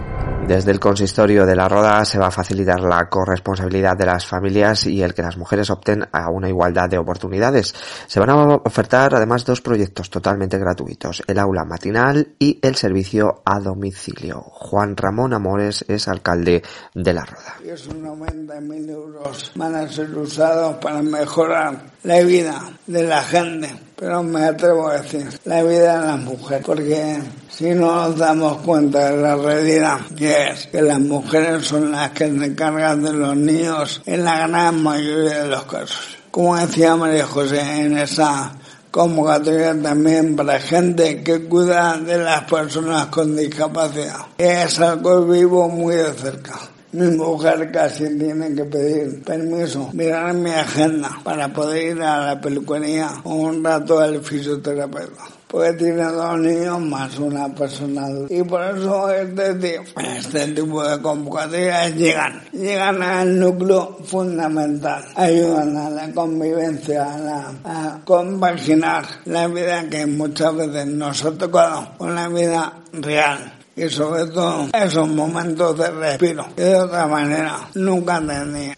desde 0.48 0.72
el 0.72 0.80
consistorio 0.80 1.46
de 1.46 1.58
la 1.58 1.68
Roda 1.68 2.06
se 2.06 2.18
va 2.18 2.28
a 2.28 2.32
facilitar 2.32 2.80
la 2.80 3.10
corresponsabilidad 3.10 3.98
de 3.98 4.06
las 4.06 4.26
familias 4.26 4.88
y 4.88 5.04
el 5.04 5.14
que 5.14 5.22
las 5.22 5.36
mujeres 5.36 5.70
opten 5.70 6.08
a 6.12 6.30
una 6.30 6.48
igualdad 6.48 6.90
de 6.90 6.98
oportunidades. 6.98 7.76
Se 8.08 8.22
van 8.22 8.30
a 8.30 8.56
ofertar 8.56 9.14
además 9.14 9.44
dos 9.44 9.60
proyectos 9.60 10.10
totalmente 10.10 10.58
gratuitos, 10.58 11.22
el 11.28 11.38
aula 11.38 11.66
matinal 11.66 12.30
y 12.40 12.60
el 12.62 12.76
servicio 12.76 13.42
a 13.44 13.60
domicilio. 13.60 14.40
Juan 14.42 14.96
Ramón 14.96 15.34
Amores 15.34 15.84
es 15.90 16.08
alcalde 16.08 16.64
de 16.94 17.14
la 17.14 17.26
Roda. 17.26 17.56
Es 17.66 17.86
un 17.88 18.06
aumento 18.06 18.54
de 18.54 18.62
mil 18.62 18.90
euros 18.90 19.52
van 19.56 19.76
a 19.76 19.88
ser 19.90 20.18
usados 20.18 20.78
para 20.78 21.02
mejorar 21.02 21.92
la 22.04 22.22
vida 22.22 22.72
de 22.86 23.04
la 23.04 23.22
gente, 23.22 23.70
pero 24.00 24.22
me 24.22 24.46
atrevo 24.46 24.90
a 24.90 25.02
decir 25.02 25.28
la 25.46 25.64
vida 25.64 26.00
de 26.00 26.08
las 26.08 26.20
mujeres, 26.20 26.64
porque 26.64 27.20
si 27.50 27.72
no 27.72 27.96
nos 27.96 28.18
damos 28.18 28.58
cuenta 28.60 29.10
de 29.10 29.18
la 29.18 29.36
realidad, 29.36 29.98
que 30.16 30.50
es 30.50 30.68
que 30.68 30.84
las 30.84 31.00
mujeres 31.00 31.66
son 31.66 31.92
las 31.92 32.12
que 32.12 32.30
se 32.30 32.46
encargan 32.46 33.02
de 33.02 33.14
los 33.14 33.36
niños 33.36 34.04
en 34.06 34.24
la 34.24 34.48
gran 34.48 34.84
mayoría 34.84 35.44
de 35.44 35.48
los 35.48 35.64
casos. 35.64 36.18
Como 36.30 36.56
decía 36.56 36.96
María 36.96 37.26
José 37.26 37.60
en 37.60 37.98
esa 37.98 38.52
convocatoria 38.92 39.76
también 39.82 40.36
para 40.36 40.60
gente 40.60 41.24
que 41.24 41.46
cuida 41.46 41.98
de 41.98 42.20
las 42.20 42.44
personas 42.44 43.08
con 43.08 43.36
discapacidad. 43.36 44.28
Es 44.38 44.80
algo 44.80 45.26
vivo 45.26 45.68
muy 45.70 45.96
de 45.96 46.14
cerca. 46.14 46.77
Mi 46.98 47.16
mujer 47.16 47.72
casi 47.72 48.18
tiene 48.18 48.56
que 48.56 48.66
pedir 48.66 49.22
permiso, 49.24 49.92
mirar 49.94 50.34
mi 50.34 50.50
agenda 50.50 51.12
para 51.24 51.48
poder 51.48 51.96
ir 51.96 52.02
a 52.02 52.26
la 52.26 52.42
peluquería 52.42 53.22
un 53.24 53.64
rato 53.64 54.00
al 54.00 54.20
fisioterapeuta. 54.24 55.22
Porque 55.48 55.74
tiene 55.74 56.02
dos 56.06 56.40
niños 56.40 56.82
más 56.82 57.20
una 57.20 57.54
personal. 57.54 58.26
Y 58.32 58.42
por 58.42 58.64
eso 58.64 59.12
este, 59.12 59.80
este 60.18 60.48
tipo 60.48 60.84
de 60.84 61.00
convocatorias 61.00 61.94
llegan, 61.94 62.42
llegan 62.52 63.04
al 63.04 63.40
núcleo 63.40 64.00
fundamental, 64.04 65.06
ayudan 65.16 65.78
a 65.78 65.90
la 65.92 66.12
convivencia, 66.12 67.06
a, 67.06 67.54
a 67.64 68.02
compaginar 68.06 69.06
la 69.26 69.48
vida 69.48 69.88
que 69.88 70.08
muchas 70.08 70.56
veces 70.56 70.88
nos 70.88 71.24
ha 71.24 71.32
tocado 71.34 71.96
con 72.00 72.16
la 72.16 72.28
vida 72.28 72.74
real 72.92 73.57
y 73.78 73.90
sobre 73.90 74.26
todo 74.26 74.68
esos 74.74 75.08
momentos 75.08 75.78
de 75.78 75.92
respiro 75.92 76.48
que 76.56 76.64
de 76.64 76.76
otra 76.76 77.08
manera 77.08 77.70
nunca 77.76 78.20
tenía. 78.20 78.76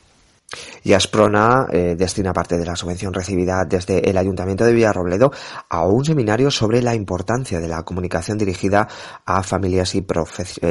Y 0.84 0.94
Asprona 0.94 1.68
eh, 1.72 1.96
destina 1.98 2.34
parte 2.34 2.58
de 2.58 2.66
la 2.66 2.76
subvención 2.76 3.14
recibida 3.14 3.64
desde 3.66 4.10
el 4.10 4.18
Ayuntamiento 4.18 4.66
de 4.66 4.74
Villarrobledo 4.74 5.32
a 5.70 5.86
un 5.86 6.04
seminario 6.04 6.50
sobre 6.50 6.82
la 6.82 6.96
importancia 6.96 7.60
de 7.60 7.68
la 7.68 7.84
comunicación 7.84 8.38
dirigida 8.38 8.88
a 9.26 9.44
familias 9.44 9.94
eh, 9.94 10.04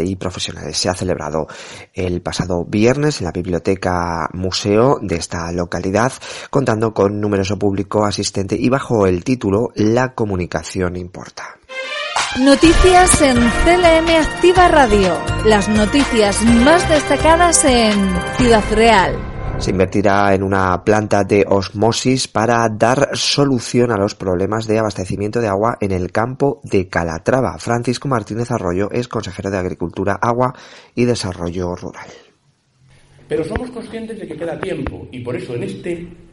y 0.04 0.16
profesionales. 0.16 0.76
Se 0.76 0.88
ha 0.88 0.94
celebrado 0.94 1.46
el 1.94 2.20
pasado 2.22 2.64
viernes 2.64 3.20
en 3.20 3.26
la 3.26 3.32
Biblioteca 3.32 4.28
Museo 4.32 4.98
de 5.00 5.16
esta 5.16 5.52
localidad, 5.52 6.12
contando 6.50 6.92
con 6.92 7.20
numeroso 7.20 7.58
público 7.58 8.04
asistente 8.04 8.56
y 8.58 8.68
bajo 8.68 9.06
el 9.06 9.22
título 9.22 9.68
La 9.76 10.14
comunicación 10.14 10.96
importa. 10.96 11.58
Noticias 12.36 13.22
en 13.22 13.36
CLM 13.36 14.08
Activa 14.10 14.68
Radio. 14.68 15.18
Las 15.46 15.68
noticias 15.68 16.44
más 16.44 16.88
destacadas 16.88 17.64
en 17.64 17.94
Ciudad 18.36 18.62
Real. 18.70 19.16
Se 19.58 19.70
invertirá 19.70 20.32
en 20.34 20.42
una 20.44 20.84
planta 20.84 21.24
de 21.24 21.44
osmosis 21.48 22.28
para 22.28 22.68
dar 22.68 23.08
solución 23.14 23.90
a 23.90 23.96
los 23.96 24.14
problemas 24.14 24.68
de 24.68 24.78
abastecimiento 24.78 25.40
de 25.40 25.48
agua 25.48 25.78
en 25.80 25.90
el 25.90 26.12
campo 26.12 26.60
de 26.62 26.88
Calatrava. 26.88 27.58
Francisco 27.58 28.06
Martínez 28.06 28.52
Arroyo 28.52 28.88
es 28.92 29.08
consejero 29.08 29.50
de 29.50 29.58
Agricultura, 29.58 30.18
Agua 30.20 30.52
y 30.94 31.06
Desarrollo 31.06 31.74
Rural. 31.74 32.08
Pero 33.26 33.42
somos 33.42 33.70
conscientes 33.70 34.20
de 34.20 34.28
que 34.28 34.36
queda 34.36 34.60
tiempo 34.60 35.08
y 35.10 35.20
por 35.20 35.34
eso 35.34 35.54
en 35.54 35.62
este 35.64 36.27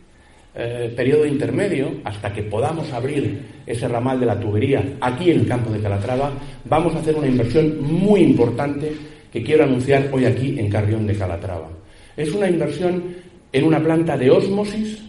eh, 0.58 0.94
periodo 0.96 1.26
intermedio, 1.26 1.92
hasta 2.06 2.32
que 2.32 2.44
podamos 2.44 2.92
abrir 2.94 3.42
ese 3.66 3.88
ramal 3.88 4.20
de 4.20 4.26
la 4.26 4.40
tubería 4.40 4.84
aquí 5.02 5.32
en 5.32 5.42
el 5.42 5.48
campo 5.48 5.70
de 5.70 5.82
Calatrava, 5.82 6.32
vamos 6.64 6.96
a 6.96 7.00
hacer 7.00 7.16
una 7.16 7.28
inversión 7.28 7.82
muy 7.82 8.22
importante 8.22 8.94
que 9.32 9.44
quiero 9.44 9.66
anunciar 9.66 10.08
hoy 10.14 10.24
aquí 10.24 10.58
en 10.58 10.70
Carrión 10.70 11.06
de 11.06 11.16
Calatrava. 11.16 11.70
Es 12.16 12.34
una 12.34 12.50
inversión 12.50 13.04
en 13.52 13.64
una 13.66 13.84
planta 13.84 14.18
de 14.18 14.32
ósmosis 14.32 15.04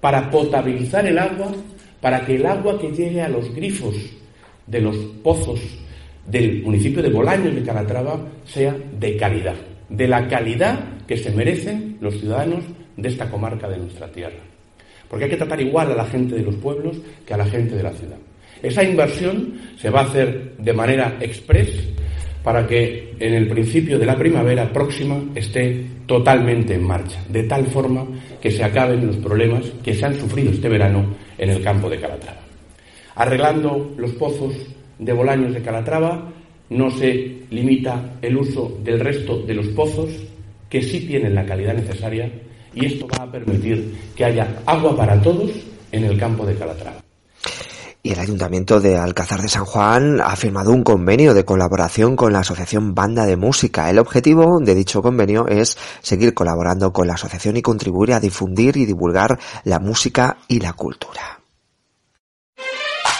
para 0.00 0.30
potabilizar 0.30 1.04
el 1.06 1.18
agua, 1.18 1.50
para 2.00 2.24
que 2.24 2.36
el 2.36 2.46
agua 2.46 2.78
que 2.78 2.92
llegue 2.92 3.22
a 3.22 3.28
los 3.28 3.52
grifos 3.52 3.96
de 4.68 4.80
los 4.80 4.96
pozos 5.22 5.60
del 6.26 6.62
municipio 6.62 7.02
de 7.02 7.10
Bolaños 7.10 7.54
de 7.56 7.62
Calatrava 7.62 8.20
sea 8.44 8.76
de 9.00 9.16
calidad, 9.16 9.56
de 9.88 10.06
la 10.06 10.28
calidad 10.28 10.78
que 11.08 11.16
se 11.16 11.32
merecen 11.32 11.96
los 12.00 12.20
ciudadanos 12.20 12.62
de 12.96 13.08
esta 13.08 13.28
comarca 13.28 13.68
de 13.68 13.78
nuestra 13.78 14.06
tierra. 14.12 14.51
Porque 15.12 15.26
hay 15.26 15.30
que 15.30 15.36
tratar 15.36 15.60
igual 15.60 15.92
a 15.92 15.94
la 15.94 16.06
gente 16.06 16.36
de 16.36 16.42
los 16.42 16.54
pueblos 16.54 16.96
que 17.26 17.34
a 17.34 17.36
la 17.36 17.44
gente 17.44 17.76
de 17.76 17.82
la 17.82 17.92
ciudad. 17.92 18.16
Esa 18.62 18.82
inversión 18.82 19.60
se 19.76 19.90
va 19.90 20.00
a 20.00 20.04
hacer 20.04 20.56
de 20.56 20.72
manera 20.72 21.18
express 21.20 21.68
para 22.42 22.66
que 22.66 23.14
en 23.20 23.34
el 23.34 23.46
principio 23.46 23.98
de 23.98 24.06
la 24.06 24.16
primavera 24.16 24.72
próxima 24.72 25.22
esté 25.34 25.84
totalmente 26.06 26.72
en 26.76 26.84
marcha, 26.84 27.22
de 27.28 27.42
tal 27.42 27.66
forma 27.66 28.06
que 28.40 28.50
se 28.50 28.64
acaben 28.64 29.06
los 29.06 29.18
problemas 29.18 29.66
que 29.84 29.92
se 29.92 30.06
han 30.06 30.18
sufrido 30.18 30.50
este 30.50 30.70
verano 30.70 31.14
en 31.36 31.50
el 31.50 31.62
campo 31.62 31.90
de 31.90 32.00
Calatrava. 32.00 32.40
Arreglando 33.16 33.92
los 33.98 34.12
pozos 34.12 34.54
de 34.98 35.12
Bolaños 35.12 35.52
de 35.52 35.60
Calatrava, 35.60 36.32
no 36.70 36.90
se 36.90 37.42
limita 37.50 38.14
el 38.22 38.38
uso 38.38 38.78
del 38.82 38.98
resto 38.98 39.42
de 39.42 39.56
los 39.56 39.66
pozos 39.68 40.08
que 40.70 40.80
sí 40.80 41.00
tienen 41.00 41.34
la 41.34 41.44
calidad 41.44 41.74
necesaria 41.74 42.32
y 42.74 42.86
esto 42.86 43.06
va 43.06 43.24
a 43.24 43.30
permitir 43.30 44.12
que 44.16 44.24
haya 44.24 44.62
agua 44.66 44.96
para 44.96 45.20
todos 45.20 45.50
en 45.90 46.04
el 46.04 46.18
campo 46.18 46.44
de 46.46 46.56
Calatrava. 46.56 47.02
Y 48.04 48.12
el 48.12 48.18
Ayuntamiento 48.18 48.80
de 48.80 48.96
Alcázar 48.96 49.40
de 49.40 49.48
San 49.48 49.64
Juan 49.64 50.20
ha 50.20 50.34
firmado 50.34 50.72
un 50.72 50.82
convenio 50.82 51.34
de 51.34 51.44
colaboración 51.44 52.16
con 52.16 52.32
la 52.32 52.40
Asociación 52.40 52.96
Banda 52.96 53.26
de 53.26 53.36
Música. 53.36 53.88
El 53.90 54.00
objetivo 54.00 54.58
de 54.60 54.74
dicho 54.74 55.02
convenio 55.02 55.46
es 55.46 55.78
seguir 56.00 56.34
colaborando 56.34 56.92
con 56.92 57.06
la 57.06 57.14
asociación 57.14 57.56
y 57.56 57.62
contribuir 57.62 58.14
a 58.14 58.20
difundir 58.20 58.76
y 58.76 58.86
divulgar 58.86 59.38
la 59.62 59.78
música 59.78 60.38
y 60.48 60.58
la 60.58 60.72
cultura. 60.72 61.38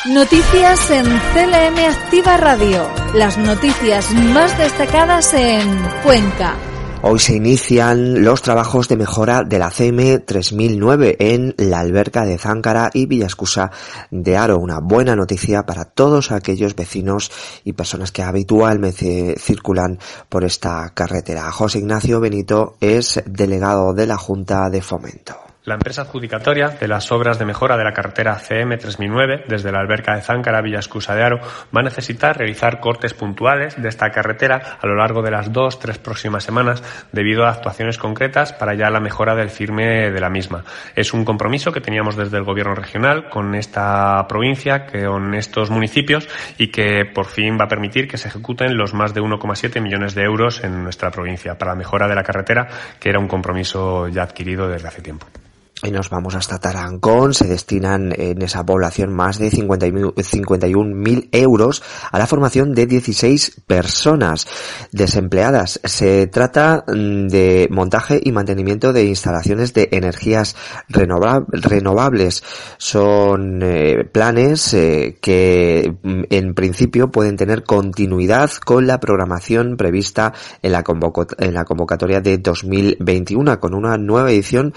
Noticias 0.07 0.91
en 0.91 1.05
CLM 1.05 1.79
Activa 1.89 2.37
Radio. 2.37 2.85
Las 3.15 3.39
noticias 3.39 4.11
más 4.11 4.59
destacadas 4.59 5.33
en 5.33 5.79
Cuenca. 6.03 6.57
Hoy 7.05 7.19
se 7.19 7.35
inician 7.35 8.23
los 8.23 8.43
trabajos 8.43 8.87
de 8.87 8.97
mejora 8.97 9.43
de 9.43 9.59
la 9.59 9.73
CM 9.73 10.21
3009 10.21 11.17
en 11.19 11.53
la 11.59 11.81
alberca 11.81 12.25
de 12.25 12.39
Záncara 12.39 12.91
y 12.95 13.07
Villascusa 13.07 13.73
de 14.13 14.37
Aro. 14.37 14.61
Una 14.61 14.79
buena 14.79 15.17
noticia 15.17 15.67
para 15.67 15.85
todos 15.85 16.31
aquellos 16.31 16.77
vecinos 16.77 17.33
y 17.65 17.73
personas 17.73 18.13
que 18.13 18.23
habitualmente 18.23 19.35
circulan 19.37 19.99
por 20.29 20.45
esta 20.45 20.91
carretera. 20.95 21.51
José 21.51 21.81
Ignacio 21.81 22.21
Benito 22.21 22.77
es 22.81 23.21
delegado 23.27 23.95
de 23.95 24.07
la 24.07 24.17
Junta 24.17 24.71
de 24.71 24.81
Fomento. 24.81 25.52
La 25.65 25.75
empresa 25.75 26.03
adjudicatoria 26.03 26.71
de 26.71 26.89
las 26.89 27.13
obras 27.13 27.39
de 27.39 27.45
mejora 27.45 27.77
de 27.77 27.85
la 27.85 27.93
carretera 27.93 28.35
CM 28.35 28.77
3009 28.77 29.45
desde 29.47 29.71
la 29.71 29.79
alberca 29.79 30.17
de 30.17 30.21
Záncara 30.21 30.59
a 30.59 30.61
Villascusa 30.61 31.15
de 31.15 31.23
Aro 31.23 31.39
va 31.39 31.83
a 31.83 31.85
necesitar 31.85 32.37
realizar 32.37 32.81
cortes 32.81 33.15
puntuales 33.15 33.81
de 33.81 33.89
esta 33.89 34.11
carretera 34.11 34.79
a 34.81 34.87
lo 34.89 34.97
largo 34.97 35.23
de 35.23 35.31
las 35.31 35.53
dos, 35.53 35.79
tres 35.79 35.99
próximas 35.99 36.43
semanas 36.43 36.83
debido 37.13 37.45
a 37.45 37.51
actuaciones 37.51 37.97
concretas 37.97 38.53
para 38.53 38.75
ya 38.75 38.91
la 38.91 38.99
mejora 38.99 39.37
del 39.37 39.51
firme 39.51 40.11
de 40.11 40.21
la 40.21 40.31
misma. 40.31 40.65
Es 40.97 41.15
un 41.15 41.25
compromiso 41.25 41.71
que 41.71 41.81
teníamos 41.81 42.17
desde 42.17 42.39
el 42.39 42.43
gobierno 42.43 42.75
regional 42.75 43.29
con 43.29 43.55
esta 43.55 44.27
provincia, 44.27 44.87
con 44.87 45.33
estos 45.33 45.71
municipios 45.71 46.29
y 46.59 46.73
que 46.73 47.05
por 47.05 47.27
fin 47.27 47.57
va 47.57 47.67
a 47.67 47.69
permitir 47.69 48.09
que 48.09 48.19
se 48.19 48.27
ejecuten 48.27 48.77
los 48.77 48.95
más 48.95 49.15
de 49.15 49.21
1,7 49.21 49.81
millones 49.81 50.17
de 50.17 50.25
euros 50.25 50.65
en 50.65 50.83
nuestra 50.83 51.13
provincia 51.13 51.57
para 51.57 51.71
la 51.71 51.79
mejora 51.79 52.09
de 52.09 52.17
la 52.17 52.25
carretera, 52.25 52.67
que 52.99 53.11
era 53.11 53.21
un 53.21 53.29
compromiso 53.29 54.09
ya 54.09 54.25
adquirido 54.25 54.69
desde 54.69 54.89
hace 54.89 55.03
tiempo. 55.03 55.29
Y 55.83 55.91
nos 55.91 56.11
vamos 56.11 56.35
hasta 56.35 56.59
Tarancón. 56.59 57.35
Se 57.35 57.47
destinan 57.47 58.13
en 58.17 58.43
esa 58.43 58.65
población 58.65 59.13
más 59.13 59.39
de 59.39 59.51
51.000 59.51 61.29
euros 61.33 61.83
a 62.11 62.19
la 62.19 62.27
formación 62.27 62.75
de 62.75 62.87
16 62.87 63.63
personas 63.67 64.47
desempleadas. 64.93 65.81
Se 65.85 66.27
trata 66.29 66.85
mm, 66.87 67.29
de 67.29 67.69
montaje 67.71 68.21
y 68.23 68.33
mantenimiento 68.33 68.93
de 68.93 69.07
instalaciones 69.07 69.75
de 69.75 69.89
energías 69.93 70.57
renovables. 70.89 72.45
Son 72.79 73.61
eh, 73.63 74.05
planes 74.05 74.75
eh, 74.75 75.19
que 75.21 75.95
mm, 76.03 76.23
en 76.31 76.55
principio 76.55 77.11
pueden 77.11 77.37
tener 77.37 77.65
continuidad 77.65 78.51
con 78.65 78.87
la 78.87 79.01
programación 79.01 79.77
prevista 79.77 80.33
en 80.63 80.73
la, 80.73 80.85
en 81.39 81.55
la 81.55 81.65
convocatoria 81.65 82.21
de 82.21 82.39
2021 82.39 83.59
con 83.59 83.75
una 83.75 83.99
nueva 83.99 84.31
edición 84.31 84.75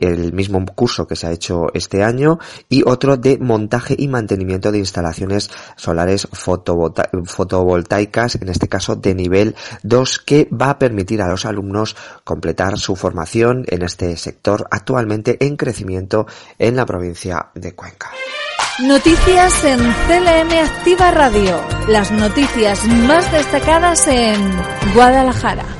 el 0.00 0.19
mismo 0.32 0.64
curso 0.66 1.06
que 1.06 1.16
se 1.16 1.26
ha 1.26 1.32
hecho 1.32 1.66
este 1.74 2.02
año 2.02 2.38
y 2.68 2.82
otro 2.86 3.16
de 3.16 3.38
montaje 3.38 3.94
y 3.98 4.08
mantenimiento 4.08 4.72
de 4.72 4.78
instalaciones 4.78 5.50
solares 5.76 6.28
fotovoltaicas, 6.32 8.36
en 8.36 8.48
este 8.48 8.68
caso 8.68 8.96
de 8.96 9.14
nivel 9.14 9.54
2, 9.82 10.18
que 10.20 10.48
va 10.50 10.70
a 10.70 10.78
permitir 10.78 11.22
a 11.22 11.28
los 11.28 11.44
alumnos 11.44 11.96
completar 12.24 12.78
su 12.78 12.96
formación 12.96 13.64
en 13.68 13.82
este 13.82 14.16
sector 14.16 14.66
actualmente 14.70 15.36
en 15.44 15.56
crecimiento 15.56 16.26
en 16.58 16.76
la 16.76 16.86
provincia 16.86 17.50
de 17.54 17.74
Cuenca. 17.74 18.10
Noticias 18.80 19.64
en 19.64 19.78
CLM 19.78 20.52
Activa 20.64 21.10
Radio. 21.10 21.60
Las 21.88 22.10
noticias 22.10 22.86
más 22.86 23.30
destacadas 23.30 24.06
en 24.08 24.40
Guadalajara 24.94 25.79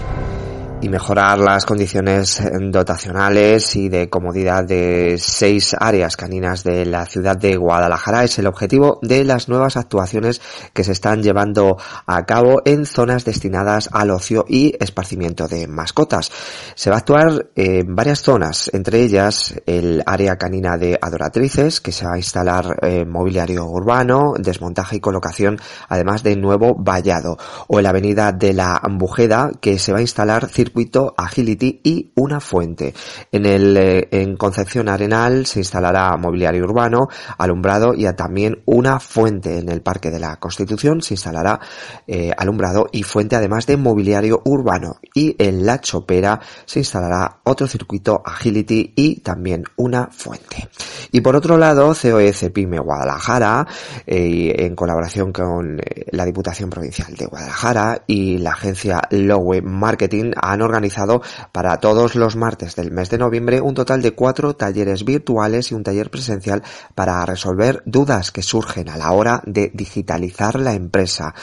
y 0.82 0.88
mejorar 0.88 1.38
las 1.38 1.66
condiciones 1.66 2.42
dotacionales 2.70 3.76
y 3.76 3.88
de 3.88 4.08
comodidad 4.08 4.64
de 4.64 5.16
seis 5.18 5.76
áreas 5.78 6.16
caninas 6.16 6.64
de 6.64 6.86
la 6.86 7.04
ciudad 7.04 7.36
de 7.36 7.56
Guadalajara 7.56 8.24
es 8.24 8.38
el 8.38 8.46
objetivo 8.46 8.98
de 9.02 9.24
las 9.24 9.48
nuevas 9.48 9.76
actuaciones 9.76 10.40
que 10.72 10.84
se 10.84 10.92
están 10.92 11.22
llevando 11.22 11.76
a 12.06 12.24
cabo 12.24 12.62
en 12.64 12.86
zonas 12.86 13.24
destinadas 13.24 13.90
al 13.92 14.10
ocio 14.10 14.46
y 14.48 14.74
esparcimiento 14.80 15.48
de 15.48 15.66
mascotas. 15.66 16.30
Se 16.74 16.88
va 16.88 16.96
a 16.96 17.00
actuar 17.00 17.50
en 17.56 17.94
varias 17.94 18.22
zonas, 18.22 18.70
entre 18.72 19.02
ellas 19.02 19.54
el 19.66 20.02
área 20.06 20.36
canina 20.36 20.78
de 20.78 20.98
adoratrices, 21.00 21.80
que 21.80 21.92
se 21.92 22.06
va 22.06 22.14
a 22.14 22.18
instalar 22.18 22.78
eh, 22.82 23.04
mobiliario 23.04 23.66
urbano, 23.66 24.34
desmontaje 24.38 24.96
y 24.96 25.00
colocación, 25.00 25.58
además 25.88 26.22
de 26.22 26.36
nuevo 26.36 26.74
vallado, 26.78 27.36
o 27.68 27.78
en 27.78 27.82
la 27.82 27.90
avenida 27.90 28.32
de 28.32 28.54
la 28.54 28.80
Ambujeda, 28.82 29.50
que 29.60 29.78
se 29.78 29.92
va 29.92 29.98
a 29.98 30.02
instalar 30.02 30.48
circuito 30.70 31.14
Agility 31.16 31.80
y 31.82 32.12
una 32.14 32.40
fuente. 32.40 32.94
En 33.32 33.44
el 33.44 33.76
eh, 33.76 34.08
en 34.12 34.36
Concepción 34.36 34.88
Arenal 34.88 35.46
se 35.46 35.58
instalará 35.58 36.16
mobiliario 36.16 36.64
urbano, 36.64 37.08
alumbrado 37.38 37.92
y 37.94 38.06
también 38.14 38.62
una 38.66 39.00
fuente. 39.00 39.58
En 39.58 39.68
el 39.68 39.82
Parque 39.82 40.10
de 40.10 40.20
la 40.20 40.36
Constitución 40.36 41.02
se 41.02 41.14
instalará 41.14 41.60
eh, 42.06 42.30
alumbrado 42.36 42.86
y 42.92 43.02
fuente 43.02 43.34
además 43.34 43.66
de 43.66 43.76
mobiliario 43.76 44.42
urbano. 44.44 45.00
Y 45.12 45.34
en 45.38 45.66
La 45.66 45.80
Chopera 45.80 46.40
se 46.64 46.80
instalará 46.80 47.40
otro 47.44 47.66
circuito 47.66 48.22
Agility 48.24 48.92
y 48.94 49.20
también 49.20 49.64
una 49.76 50.08
fuente. 50.12 50.68
Y 51.10 51.20
por 51.20 51.34
otro 51.34 51.56
lado, 51.56 51.94
COE 52.00 52.32
Pyme 52.54 52.78
Guadalajara, 52.78 53.66
eh, 54.06 54.54
en 54.58 54.76
colaboración 54.76 55.32
con 55.32 55.80
la 56.12 56.24
Diputación 56.24 56.70
Provincial 56.70 57.14
de 57.14 57.26
Guadalajara 57.26 58.04
y 58.06 58.38
la 58.38 58.50
agencia 58.50 59.02
Lowe 59.10 59.62
Marketing 59.62 60.32
han 60.40 60.59
organizado 60.62 61.22
para 61.52 61.78
todos 61.78 62.14
los 62.14 62.36
martes 62.36 62.76
del 62.76 62.90
mes 62.90 63.10
de 63.10 63.18
noviembre 63.18 63.60
un 63.60 63.74
total 63.74 64.02
de 64.02 64.12
cuatro 64.12 64.54
talleres 64.54 65.04
virtuales 65.04 65.70
y 65.70 65.74
un 65.74 65.82
taller 65.82 66.10
presencial 66.10 66.62
para 66.94 67.24
resolver 67.26 67.82
dudas 67.86 68.30
que 68.30 68.42
surgen 68.42 68.88
a 68.88 68.96
la 68.96 69.12
hora 69.12 69.42
de 69.46 69.70
digitalizar 69.74 70.58
la 70.58 70.74
empresa. 70.74 71.34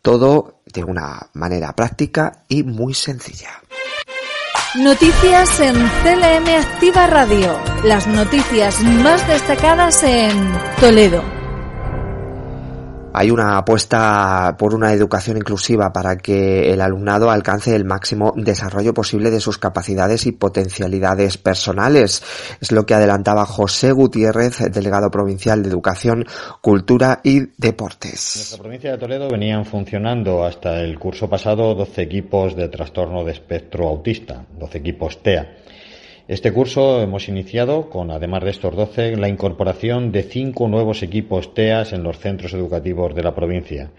Todo 0.00 0.60
de 0.72 0.84
una 0.84 1.30
manera 1.34 1.74
práctica 1.74 2.44
y 2.48 2.62
muy 2.62 2.94
sencilla. 2.94 3.50
Noticias 4.74 5.60
en 5.60 5.74
CLM 5.74 6.48
Activa 6.58 7.06
Radio. 7.06 7.58
Las 7.84 8.06
noticias 8.06 8.80
más 8.80 9.26
destacadas 9.28 10.02
en 10.02 10.50
Toledo. 10.80 11.41
Hay 13.14 13.30
una 13.30 13.58
apuesta 13.58 14.56
por 14.58 14.74
una 14.74 14.92
educación 14.92 15.36
inclusiva 15.36 15.92
para 15.92 16.16
que 16.16 16.72
el 16.72 16.80
alumnado 16.80 17.30
alcance 17.30 17.74
el 17.74 17.84
máximo 17.84 18.32
desarrollo 18.36 18.94
posible 18.94 19.30
de 19.30 19.40
sus 19.40 19.58
capacidades 19.58 20.26
y 20.26 20.32
potencialidades 20.32 21.36
personales. 21.36 22.22
Es 22.60 22.72
lo 22.72 22.86
que 22.86 22.94
adelantaba 22.94 23.44
José 23.44 23.92
Gutiérrez, 23.92 24.58
delegado 24.72 25.10
provincial 25.10 25.62
de 25.62 25.68
Educación, 25.68 26.24
Cultura 26.62 27.20
y 27.22 27.40
Deportes. 27.58 28.36
En 28.36 28.40
nuestra 28.40 28.58
provincia 28.58 28.92
de 28.92 28.98
Toledo 28.98 29.28
venían 29.28 29.66
funcionando 29.66 30.44
hasta 30.44 30.80
el 30.80 30.98
curso 30.98 31.28
pasado 31.28 31.74
12 31.74 32.00
equipos 32.02 32.56
de 32.56 32.68
trastorno 32.68 33.24
de 33.24 33.32
espectro 33.32 33.88
autista, 33.88 34.44
12 34.58 34.78
equipos 34.78 35.22
TEA. 35.22 35.61
Este 36.28 36.52
curso 36.52 37.02
hemos 37.02 37.28
iniciado, 37.28 37.90
con 37.90 38.12
además 38.12 38.44
de 38.44 38.50
estos 38.50 38.76
12, 38.76 39.16
la 39.16 39.28
incorporación 39.28 40.12
de 40.12 40.22
cinco 40.22 40.68
nuevos 40.68 41.02
equipos 41.02 41.52
TEAS 41.52 41.92
en 41.92 42.04
los 42.04 42.20
centros 42.20 42.54
educativos 42.54 43.12
de 43.12 43.24
la 43.24 43.34
provincia. 43.34 43.90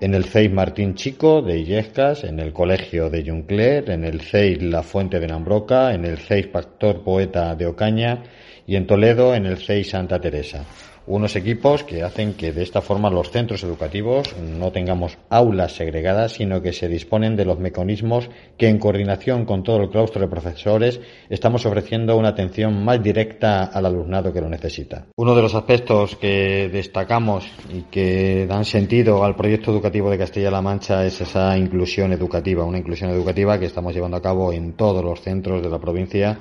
En 0.00 0.14
el 0.14 0.26
CEI 0.26 0.48
Martín 0.48 0.94
Chico 0.94 1.42
de 1.42 1.58
Illescas, 1.58 2.22
en 2.22 2.38
el 2.38 2.52
Colegio 2.52 3.10
de 3.10 3.28
Juncler, 3.28 3.90
en 3.90 4.04
el 4.04 4.20
CEI 4.20 4.56
La 4.60 4.84
Fuente 4.84 5.18
de 5.18 5.26
Nambroca, 5.26 5.92
en 5.92 6.04
el 6.04 6.18
CEI 6.18 6.44
Pastor 6.52 7.02
Poeta 7.02 7.56
de 7.56 7.66
Ocaña 7.66 8.22
y 8.66 8.76
en 8.76 8.86
Toledo 8.86 9.34
en 9.34 9.46
el 9.46 9.58
CEI 9.58 9.84
Santa 9.84 10.20
Teresa 10.20 10.64
unos 11.06 11.36
equipos 11.36 11.84
que 11.84 12.02
hacen 12.02 12.34
que 12.34 12.52
de 12.52 12.62
esta 12.62 12.80
forma 12.80 13.10
los 13.10 13.30
centros 13.30 13.62
educativos 13.62 14.34
no 14.38 14.72
tengamos 14.72 15.18
aulas 15.30 15.72
segregadas, 15.72 16.32
sino 16.32 16.62
que 16.62 16.72
se 16.72 16.88
disponen 16.88 17.36
de 17.36 17.44
los 17.44 17.58
mecanismos 17.58 18.28
que 18.58 18.68
en 18.68 18.78
coordinación 18.78 19.44
con 19.44 19.62
todo 19.62 19.82
el 19.82 19.90
claustro 19.90 20.20
de 20.20 20.28
profesores 20.28 21.00
estamos 21.28 21.64
ofreciendo 21.64 22.16
una 22.16 22.30
atención 22.30 22.84
más 22.84 23.02
directa 23.02 23.64
al 23.64 23.86
alumnado 23.86 24.32
que 24.32 24.40
lo 24.40 24.48
necesita. 24.48 25.06
Uno 25.16 25.34
de 25.34 25.42
los 25.42 25.54
aspectos 25.54 26.16
que 26.16 26.68
destacamos 26.72 27.48
y 27.72 27.82
que 27.82 28.46
dan 28.46 28.64
sentido 28.64 29.24
al 29.24 29.36
proyecto 29.36 29.70
educativo 29.70 30.10
de 30.10 30.18
Castilla-La 30.18 30.62
Mancha 30.62 31.04
es 31.04 31.20
esa 31.20 31.56
inclusión 31.56 32.12
educativa, 32.12 32.64
una 32.64 32.78
inclusión 32.78 33.10
educativa 33.10 33.58
que 33.58 33.66
estamos 33.66 33.94
llevando 33.94 34.16
a 34.16 34.22
cabo 34.22 34.52
en 34.52 34.72
todos 34.72 35.04
los 35.04 35.20
centros 35.20 35.62
de 35.62 35.70
la 35.70 35.78
provincia 35.78 36.38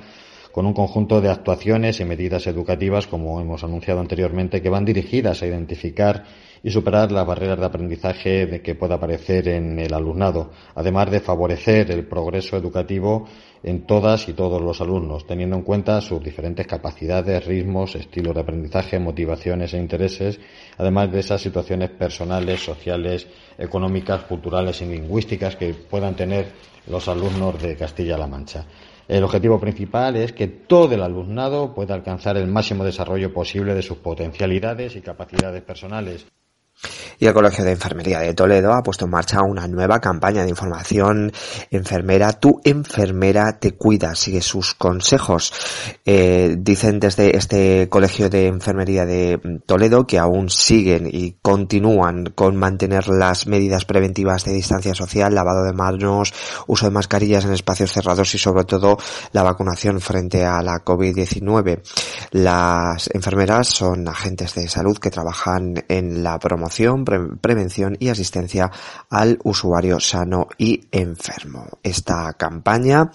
con 0.55 0.65
un 0.65 0.73
conjunto 0.73 1.19
de 1.19 1.29
actuaciones 1.29 1.99
y 1.99 2.05
medidas 2.05 2.47
educativas, 2.47 3.07
como 3.07 3.41
hemos 3.41 3.65
anunciado 3.65 3.99
anteriormente, 3.99 4.61
que 4.61 4.69
van 4.69 4.85
dirigidas 4.85 5.41
a 5.41 5.47
identificar 5.47 6.23
y 6.63 6.71
superar 6.71 7.11
las 7.11 7.27
barreras 7.27 7.59
de 7.59 7.65
aprendizaje 7.65 8.45
de 8.45 8.61
que 8.61 8.73
pueda 8.73 8.95
aparecer 8.95 9.49
en 9.49 9.77
el 9.79 9.93
alumnado, 9.93 10.51
además 10.73 11.11
de 11.11 11.19
favorecer 11.19 11.91
el 11.91 12.07
progreso 12.07 12.55
educativo 12.55 13.27
en 13.63 13.85
todas 13.85 14.29
y 14.29 14.33
todos 14.33 14.61
los 14.61 14.79
alumnos, 14.79 15.27
teniendo 15.27 15.57
en 15.57 15.63
cuenta 15.63 15.99
sus 15.99 16.23
diferentes 16.23 16.65
capacidades, 16.65 17.45
ritmos, 17.45 17.95
estilos 17.95 18.33
de 18.33 18.39
aprendizaje, 18.39 18.97
motivaciones 18.97 19.73
e 19.73 19.77
intereses, 19.77 20.39
además 20.77 21.11
de 21.11 21.19
esas 21.19 21.41
situaciones 21.41 21.89
personales, 21.89 22.63
sociales, 22.63 23.27
económicas, 23.57 24.23
culturales 24.23 24.81
y 24.81 24.85
lingüísticas 24.85 25.57
que 25.57 25.73
puedan 25.73 26.15
tener 26.15 26.53
los 26.87 27.09
alumnos 27.09 27.61
de 27.61 27.75
Castilla-La 27.75 28.27
Mancha. 28.27 28.65
El 29.07 29.23
objetivo 29.23 29.59
principal 29.59 30.15
es 30.15 30.33
que 30.33 30.47
todo 30.47 30.95
el 30.95 31.03
alumnado 31.03 31.75
pueda 31.75 31.93
alcanzar 31.93 32.37
el 32.37 32.47
máximo 32.47 32.83
desarrollo 32.83 33.31
posible 33.33 33.75
de 33.75 33.83
sus 33.83 33.97
potencialidades 33.97 34.95
y 34.95 35.01
capacidades 35.01 35.61
personales. 35.61 36.25
Y 37.19 37.27
el 37.27 37.33
Colegio 37.33 37.63
de 37.63 37.71
Enfermería 37.71 38.19
de 38.19 38.33
Toledo 38.33 38.73
ha 38.73 38.83
puesto 38.83 39.05
en 39.05 39.11
marcha 39.11 39.41
una 39.41 39.67
nueva 39.67 39.99
campaña 39.99 40.43
de 40.43 40.49
información 40.49 41.31
enfermera. 41.71 42.33
Tu 42.33 42.59
enfermera 42.63 43.59
te 43.59 43.71
cuida, 43.73 44.15
sigue 44.15 44.41
sus 44.41 44.73
consejos. 44.73 45.53
Eh, 46.05 46.55
dicen 46.59 46.99
desde 46.99 47.37
este 47.37 47.89
Colegio 47.89 48.29
de 48.29 48.47
Enfermería 48.47 49.05
de 49.05 49.39
Toledo 49.65 50.05
que 50.05 50.19
aún 50.19 50.49
siguen 50.49 51.07
y 51.11 51.37
continúan 51.41 52.25
con 52.35 52.55
mantener 52.55 53.07
las 53.07 53.47
medidas 53.47 53.85
preventivas 53.85 54.43
de 54.45 54.53
distancia 54.53 54.93
social, 54.93 55.33
lavado 55.33 55.63
de 55.63 55.73
manos, 55.73 56.33
uso 56.67 56.85
de 56.85 56.91
mascarillas 56.91 57.45
en 57.45 57.53
espacios 57.53 57.91
cerrados 57.91 58.33
y 58.35 58.37
sobre 58.37 58.65
todo 58.65 58.97
la 59.31 59.43
vacunación 59.43 60.01
frente 60.01 60.45
a 60.45 60.61
la 60.61 60.83
COVID-19. 60.83 61.81
Las 62.31 63.09
enfermeras 63.13 63.67
son 63.67 64.07
agentes 64.07 64.55
de 64.55 64.67
salud 64.67 64.97
que 64.97 65.11
trabajan 65.11 65.83
en 65.87 66.23
la 66.23 66.39
promoción 66.39 67.04
prevención 67.05 67.95
y 67.99 68.09
asistencia 68.09 68.71
al 69.09 69.39
usuario 69.43 69.99
sano 69.99 70.47
y 70.57 70.87
enfermo. 70.91 71.65
Esta 71.83 72.33
campaña 72.33 73.11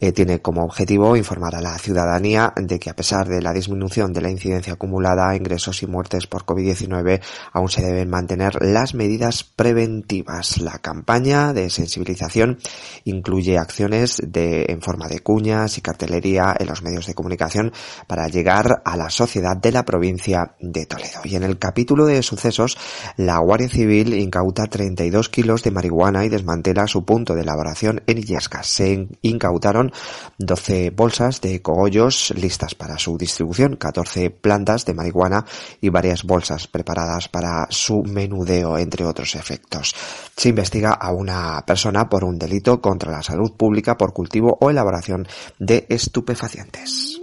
eh, 0.00 0.12
tiene 0.12 0.40
como 0.40 0.64
objetivo 0.64 1.16
informar 1.16 1.54
a 1.54 1.60
la 1.60 1.78
ciudadanía 1.78 2.52
de 2.56 2.78
que 2.78 2.90
a 2.90 2.96
pesar 2.96 3.28
de 3.28 3.42
la 3.42 3.52
disminución 3.52 4.12
de 4.12 4.20
la 4.20 4.30
incidencia 4.30 4.74
acumulada, 4.74 5.36
ingresos 5.36 5.82
y 5.82 5.86
muertes 5.86 6.26
por 6.26 6.44
COVID-19, 6.44 7.20
aún 7.52 7.68
se 7.68 7.82
deben 7.82 8.10
mantener 8.10 8.62
las 8.62 8.94
medidas 8.94 9.44
preventivas. 9.44 10.58
La 10.58 10.78
campaña 10.78 11.52
de 11.52 11.70
sensibilización 11.70 12.58
incluye 13.04 13.58
acciones 13.58 14.22
de, 14.26 14.66
en 14.68 14.80
forma 14.80 15.08
de 15.08 15.20
cuñas 15.20 15.78
y 15.78 15.80
cartelería 15.80 16.54
en 16.58 16.66
los 16.66 16.82
medios 16.82 17.06
de 17.06 17.14
comunicación 17.14 17.72
para 18.06 18.28
llegar 18.28 18.82
a 18.84 18.96
la 18.96 19.10
sociedad 19.10 19.56
de 19.56 19.72
la 19.72 19.84
provincia 19.84 20.54
de 20.60 20.86
Toledo. 20.86 21.20
Y 21.24 21.36
en 21.36 21.42
el 21.42 21.58
capítulo 21.58 22.06
de 22.06 22.22
sucesos, 22.22 22.76
la 23.16 23.33
Guardia 23.38 23.68
Civil 23.68 24.14
incauta 24.14 24.66
32 24.66 25.28
kilos 25.28 25.62
de 25.62 25.70
marihuana 25.70 26.24
y 26.24 26.28
desmantela 26.28 26.86
su 26.86 27.04
punto 27.04 27.34
de 27.34 27.42
elaboración 27.42 28.02
en 28.06 28.18
Illescas. 28.18 28.66
Se 28.66 29.08
incautaron 29.22 29.92
12 30.38 30.90
bolsas 30.90 31.40
de 31.40 31.62
cogollos 31.62 32.32
listas 32.36 32.74
para 32.74 32.98
su 32.98 33.16
distribución, 33.16 33.76
14 33.76 34.30
plantas 34.30 34.84
de 34.84 34.94
marihuana 34.94 35.44
y 35.80 35.88
varias 35.88 36.24
bolsas 36.24 36.66
preparadas 36.66 37.28
para 37.28 37.66
su 37.70 38.02
menudeo, 38.02 38.78
entre 38.78 39.04
otros 39.04 39.34
efectos. 39.34 39.94
Se 40.36 40.48
investiga 40.48 40.92
a 40.92 41.12
una 41.12 41.64
persona 41.66 42.08
por 42.08 42.24
un 42.24 42.38
delito 42.38 42.80
contra 42.80 43.12
la 43.12 43.22
salud 43.22 43.52
pública 43.52 43.96
por 43.96 44.12
cultivo 44.12 44.56
o 44.60 44.70
elaboración 44.70 45.26
de 45.58 45.86
estupefacientes. 45.88 47.20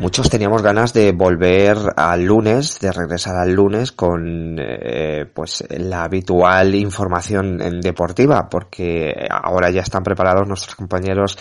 Muchos 0.00 0.30
teníamos 0.30 0.62
ganas 0.62 0.94
de 0.94 1.12
volver 1.12 1.76
al 1.94 2.24
lunes, 2.24 2.80
de 2.80 2.90
regresar 2.90 3.36
al 3.36 3.52
lunes 3.52 3.92
con 3.92 4.56
eh, 4.58 5.26
pues 5.26 5.62
la 5.68 6.04
habitual 6.04 6.74
información 6.74 7.58
deportiva, 7.82 8.48
porque 8.48 9.12
ahora 9.30 9.68
ya 9.68 9.82
están 9.82 10.02
preparados 10.02 10.48
nuestros 10.48 10.74
compañeros 10.74 11.36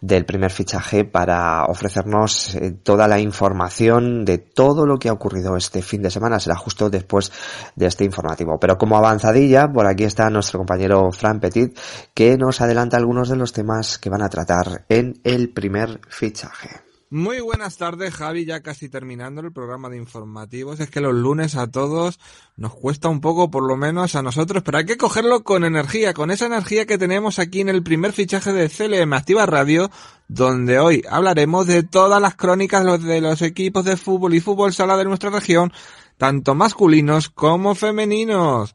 del 0.00 0.24
primer 0.24 0.52
fichaje 0.52 1.04
para 1.04 1.64
ofrecernos 1.64 2.54
eh, 2.54 2.70
toda 2.84 3.08
la 3.08 3.18
información 3.18 4.24
de 4.24 4.38
todo 4.38 4.86
lo 4.86 4.96
que 4.96 5.08
ha 5.08 5.12
ocurrido 5.12 5.56
este 5.56 5.82
fin 5.82 6.00
de 6.00 6.12
semana. 6.12 6.38
Será 6.38 6.54
justo 6.54 6.90
después 6.90 7.32
de 7.74 7.86
este 7.86 8.04
informativo. 8.04 8.60
Pero 8.60 8.78
como 8.78 8.96
avanzadilla, 8.96 9.66
por 9.66 9.88
aquí 9.88 10.04
está 10.04 10.30
nuestro 10.30 10.60
compañero 10.60 11.10
Fran 11.10 11.40
Petit, 11.40 11.76
que 12.14 12.38
nos 12.38 12.60
adelanta 12.60 12.96
algunos 12.96 13.28
de 13.28 13.34
los 13.34 13.52
temas 13.52 13.98
que 13.98 14.08
van 14.08 14.22
a 14.22 14.28
tratar 14.28 14.84
en 14.88 15.14
el 15.24 15.52
primer 15.52 15.98
fichaje. 16.08 16.83
Muy 17.14 17.38
buenas 17.38 17.76
tardes, 17.76 18.12
Javi, 18.12 18.44
ya 18.44 18.60
casi 18.60 18.88
terminando 18.88 19.40
el 19.40 19.52
programa 19.52 19.88
de 19.88 19.96
informativos. 19.96 20.80
Es 20.80 20.90
que 20.90 21.00
los 21.00 21.14
lunes 21.14 21.54
a 21.54 21.68
todos 21.68 22.18
nos 22.56 22.74
cuesta 22.74 23.08
un 23.08 23.20
poco, 23.20 23.52
por 23.52 23.62
lo 23.62 23.76
menos 23.76 24.16
a 24.16 24.22
nosotros, 24.22 24.64
pero 24.64 24.78
hay 24.78 24.84
que 24.84 24.96
cogerlo 24.96 25.44
con 25.44 25.64
energía, 25.64 26.12
con 26.12 26.32
esa 26.32 26.46
energía 26.46 26.86
que 26.86 26.98
tenemos 26.98 27.38
aquí 27.38 27.60
en 27.60 27.68
el 27.68 27.84
primer 27.84 28.12
fichaje 28.12 28.52
de 28.52 28.68
CLM 28.68 29.12
Activa 29.12 29.46
Radio, 29.46 29.92
donde 30.26 30.80
hoy 30.80 31.04
hablaremos 31.08 31.68
de 31.68 31.84
todas 31.84 32.20
las 32.20 32.34
crónicas 32.34 32.82
de 33.04 33.20
los 33.20 33.42
equipos 33.42 33.84
de 33.84 33.96
fútbol 33.96 34.34
y 34.34 34.40
fútbol 34.40 34.72
sala 34.72 34.96
de 34.96 35.04
nuestra 35.04 35.30
región, 35.30 35.72
tanto 36.18 36.56
masculinos 36.56 37.28
como 37.28 37.76
femeninos. 37.76 38.74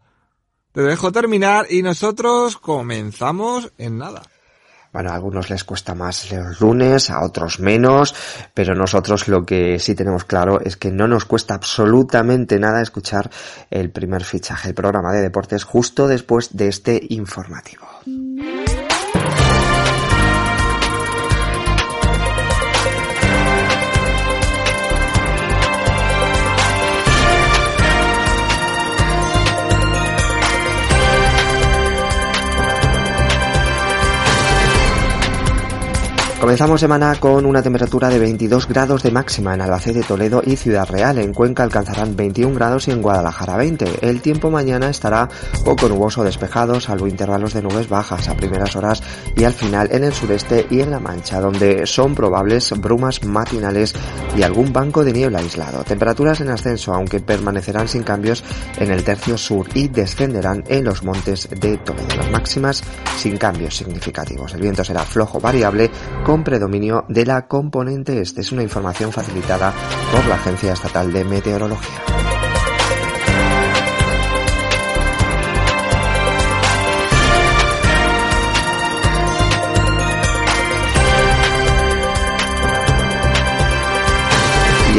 Te 0.72 0.80
dejo 0.82 1.12
terminar 1.12 1.68
y 1.70 1.82
nosotros 1.82 2.56
comenzamos 2.56 3.74
en 3.78 3.98
nada. 3.98 4.22
Bueno, 4.92 5.12
a 5.12 5.16
algunos 5.16 5.50
les 5.50 5.64
cuesta 5.64 5.94
más 5.94 6.32
los 6.32 6.62
lunes, 6.62 7.10
a 7.10 7.24
otros 7.24 7.60
menos, 7.60 8.16
pero 8.54 8.74
nosotros 8.74 9.28
lo 9.28 9.46
que 9.46 9.78
sí 9.80 9.94
tenemos 9.96 10.26
claro 10.26 10.60
es 10.62 10.78
que 10.78 10.92
no 10.92 11.08
nos 11.08 11.26
cuesta 11.26 11.54
absolutamente 11.54 12.60
nada 12.60 12.82
escuchar 12.82 13.30
el 13.70 13.92
primer 13.92 14.24
fichaje, 14.24 14.70
el 14.70 14.76
programa 14.76 15.12
de 15.12 15.22
deportes, 15.22 15.64
justo 15.64 16.08
después 16.08 16.56
de 16.56 16.70
este 16.70 17.00
informativo. 17.10 17.89
Comenzamos 36.40 36.80
semana 36.80 37.14
con 37.20 37.46
una 37.46 37.62
temperatura 37.62 38.08
de 38.08 38.18
22 38.18 38.66
grados 38.70 39.04
de 39.04 39.12
máxima 39.12 39.56
en 39.56 39.62
Albacete, 39.62 40.04
Toledo 40.04 40.42
y 40.46 40.56
Ciudad 40.56 40.88
Real. 40.88 41.18
En 41.18 41.34
Cuenca 41.34 41.64
alcanzarán 41.64 42.16
21 42.16 42.56
grados 42.56 42.88
y 42.88 42.92
en 42.92 43.02
Guadalajara 43.02 43.58
20. 43.58 44.08
El 44.08 44.22
tiempo 44.22 44.50
mañana 44.50 44.90
estará 44.90 45.28
poco 45.66 45.90
nuboso 45.90 46.24
despejado, 46.24 46.80
salvo 46.80 47.08
intervalos 47.08 47.54
de 47.54 47.62
nubes 47.62 47.90
bajas 47.90 48.30
a 48.30 48.38
primeras 48.38 48.78
horas 48.78 49.04
y 49.36 49.44
al 49.44 49.52
final 49.52 49.90
en 49.92 50.06
el 50.06 50.14
sureste 50.14 50.66
y 50.70 50.80
en 50.80 50.92
La 50.92 51.00
Mancha, 51.00 51.42
donde 51.42 51.86
son 51.86 52.16
probables 52.16 52.72
brumas 52.80 53.22
matinales 53.26 53.94
y 54.34 54.42
algún 54.42 54.72
banco 54.72 55.04
de 55.04 55.12
niebla 55.12 55.40
aislado. 55.40 55.84
Temperaturas 55.84 56.40
en 56.40 56.52
ascenso, 56.52 56.94
aunque 56.94 57.20
permanecerán 57.20 57.90
sin 57.90 58.04
cambios 58.04 58.46
en 58.78 58.92
el 58.92 59.04
tercio 59.04 59.38
sur 59.38 59.68
y 59.74 59.90
descenderán 59.90 60.64
en 60.70 60.86
los 60.86 61.04
montes 61.04 61.50
de 61.50 61.78
Toledo. 61.80 62.16
Las 62.16 62.32
máximas 62.32 62.82
sin 63.18 63.36
cambios 63.36 63.76
significativos. 63.76 64.54
El 64.54 64.62
viento 64.62 64.86
será 64.86 65.04
flojo 65.04 65.42
variable 65.42 65.92
con 66.30 66.44
predominio 66.44 67.06
de 67.08 67.26
la 67.26 67.48
componente 67.48 68.22
este. 68.22 68.42
Es 68.42 68.52
una 68.52 68.62
información 68.62 69.12
facilitada 69.12 69.74
por 70.12 70.28
la 70.28 70.36
Agencia 70.36 70.74
Estatal 70.74 71.12
de 71.12 71.26
Meteorología. 71.26 72.19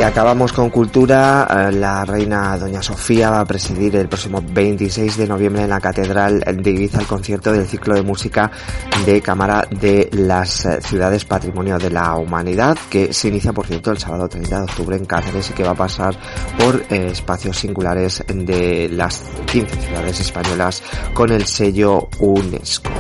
Y 0.00 0.02
acabamos 0.02 0.54
con 0.54 0.70
cultura. 0.70 1.46
Eh, 1.50 1.72
la 1.72 2.06
reina 2.06 2.56
Doña 2.56 2.80
Sofía 2.80 3.28
va 3.28 3.40
a 3.40 3.44
presidir 3.44 3.96
el 3.96 4.08
próximo 4.08 4.42
26 4.42 5.18
de 5.18 5.26
noviembre 5.26 5.64
en 5.64 5.68
la 5.68 5.78
Catedral 5.78 6.40
de 6.40 6.70
Ibiza 6.70 7.00
el 7.00 7.06
concierto 7.06 7.52
del 7.52 7.66
ciclo 7.66 7.94
de 7.94 8.00
música 8.00 8.50
de 9.04 9.20
Cámara 9.20 9.68
de 9.70 10.08
las 10.12 10.66
Ciudades 10.80 11.26
Patrimonio 11.26 11.76
de 11.76 11.90
la 11.90 12.16
Humanidad, 12.16 12.78
que 12.88 13.12
se 13.12 13.28
inicia, 13.28 13.52
por 13.52 13.66
cierto, 13.66 13.90
el 13.90 13.98
sábado 13.98 14.26
30 14.26 14.56
de 14.56 14.62
octubre 14.62 14.96
en 14.96 15.04
Cáceres 15.04 15.50
y 15.50 15.52
que 15.52 15.64
va 15.64 15.72
a 15.72 15.74
pasar 15.74 16.18
por 16.58 16.82
eh, 16.88 17.08
espacios 17.12 17.58
singulares 17.58 18.24
de 18.26 18.88
las 18.88 19.22
15 19.52 19.82
ciudades 19.82 20.18
españolas 20.18 20.82
con 21.12 21.30
el 21.30 21.44
sello 21.44 22.08
UNESCO. 22.20 22.90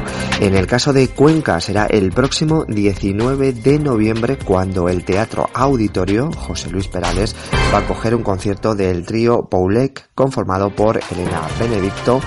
En 0.40 0.56
el 0.56 0.66
caso 0.66 0.94
de 0.94 1.08
Cuenca 1.08 1.60
será 1.60 1.84
el 1.84 2.12
próximo 2.12 2.64
19 2.64 3.52
de 3.52 3.78
noviembre 3.78 4.38
cuando 4.38 4.88
el 4.88 5.04
Teatro 5.04 5.50
Auditorio 5.52 6.32
José 6.32 6.70
Luis 6.70 6.88
Perales 6.88 7.36
va 7.74 7.80
a 7.80 7.86
coger 7.86 8.14
un 8.14 8.22
concierto 8.22 8.74
del 8.74 9.04
trío 9.04 9.50
Paulec 9.50 10.08
conformado 10.14 10.74
por 10.74 10.98
Elena 11.12 11.42
Benedicto, 11.58 12.22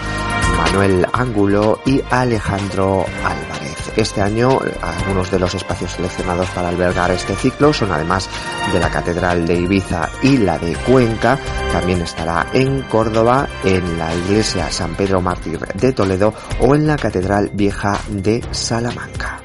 Manuel 0.57 1.07
Ángulo 1.11 1.79
y 1.87 2.03
Alejandro 2.11 3.03
Álvarez. 3.23 3.52
Este 3.95 4.21
año 4.21 4.59
algunos 4.81 5.29
de 5.29 5.39
los 5.39 5.53
espacios 5.53 5.91
seleccionados 5.91 6.49
para 6.49 6.69
albergar 6.69 7.11
este 7.11 7.35
ciclo 7.35 7.73
son 7.73 7.91
además 7.91 8.27
de 8.71 8.79
la 8.79 8.89
Catedral 8.89 9.45
de 9.45 9.55
Ibiza 9.55 10.09
y 10.23 10.37
la 10.37 10.57
de 10.57 10.73
Cuenca, 10.75 11.37
también 11.71 12.01
estará 12.01 12.47
en 12.53 12.81
Córdoba, 12.83 13.47
en 13.63 13.97
la 13.99 14.13
Iglesia 14.15 14.71
San 14.71 14.95
Pedro 14.95 15.21
Mártir 15.21 15.59
de 15.59 15.93
Toledo 15.93 16.33
o 16.59 16.73
en 16.73 16.87
la 16.87 16.97
Catedral 16.97 17.51
Vieja 17.53 17.99
de 18.09 18.41
Salamanca. 18.51 19.42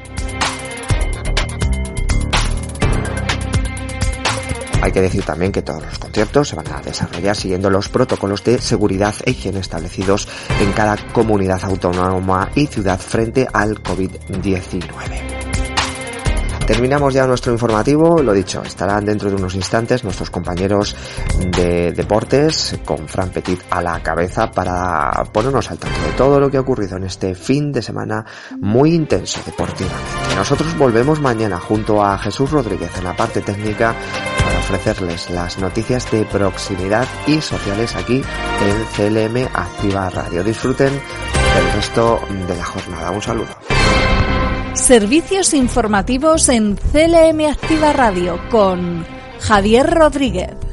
Hay 4.81 4.93
que 4.93 5.01
decir 5.01 5.25
también 5.25 5.53
que 5.53 5.63
todos 5.63 5.83
los 5.83 5.99
conciertos 5.99 6.49
se 6.49 6.57
van 6.57 6.73
a 6.73 6.81
desarrollar 6.81 7.35
siguiendo 7.35 7.69
los 7.69 7.89
protocolos 7.89 8.45
de 8.45 8.61
seguridad 8.61 9.15
e 9.25 9.33
higiene 9.33 9.61
establecidos 9.61 10.29
en 10.61 10.73
cada 10.73 10.97
comunidad 11.13 11.65
autónoma 11.65 12.51
y 12.55 12.67
ciudad 12.67 12.99
frente 12.99 13.47
al 13.53 13.83
COVID-19. 13.83 15.39
Terminamos 16.69 17.15
ya 17.15 17.27
nuestro 17.27 17.51
informativo, 17.51 18.23
lo 18.23 18.35
dicho, 18.35 18.63
estarán 18.63 19.07
dentro 19.07 19.31
de 19.31 19.37
unos 19.37 19.55
instantes 19.55 20.05
nuestros 20.05 20.29
compañeros 20.29 20.95
de 21.57 21.93
deportes 21.93 22.79
con 22.85 23.09
Fran 23.09 23.31
Petit 23.31 23.59
a 23.71 23.81
la 23.81 24.03
cabeza 24.03 24.51
para 24.51 25.25
ponernos 25.33 25.71
al 25.71 25.79
tanto 25.79 25.99
de 26.03 26.13
todo 26.13 26.39
lo 26.39 26.51
que 26.51 26.59
ha 26.59 26.61
ocurrido 26.61 26.99
en 26.99 27.05
este 27.05 27.35
fin 27.35 27.73
de 27.73 27.81
semana 27.81 28.23
muy 28.61 28.93
intenso 28.93 29.41
deportivamente. 29.47 30.37
Nosotros 30.37 30.77
volvemos 30.77 31.23
mañana 31.23 31.59
junto 31.59 32.05
a 32.05 32.19
Jesús 32.19 32.51
Rodríguez 32.51 32.91
en 32.99 33.05
la 33.05 33.17
parte 33.17 33.41
técnica 33.41 33.95
ofrecerles 34.69 35.31
las 35.31 35.59
noticias 35.59 36.11
de 36.11 36.27
proximidad 36.27 37.09
y 37.27 37.41
sociales 37.41 37.97
aquí 37.97 38.21
en 38.21 38.85
CLM 38.95 39.49
Activa 39.55 40.11
Radio. 40.11 40.45
Disfruten 40.45 40.93
del 40.93 41.73
resto 41.73 42.21
de 42.47 42.55
la 42.55 42.65
jornada. 42.65 43.11
Un 43.11 43.23
saludo. 43.23 43.49
Servicios 44.75 45.55
informativos 45.55 46.51
en 46.51 46.77
CLM 46.77 47.51
Activa 47.51 47.95
Radio 47.95 48.39
con 48.51 49.07
Javier 49.41 49.89
Rodríguez. 49.89 50.68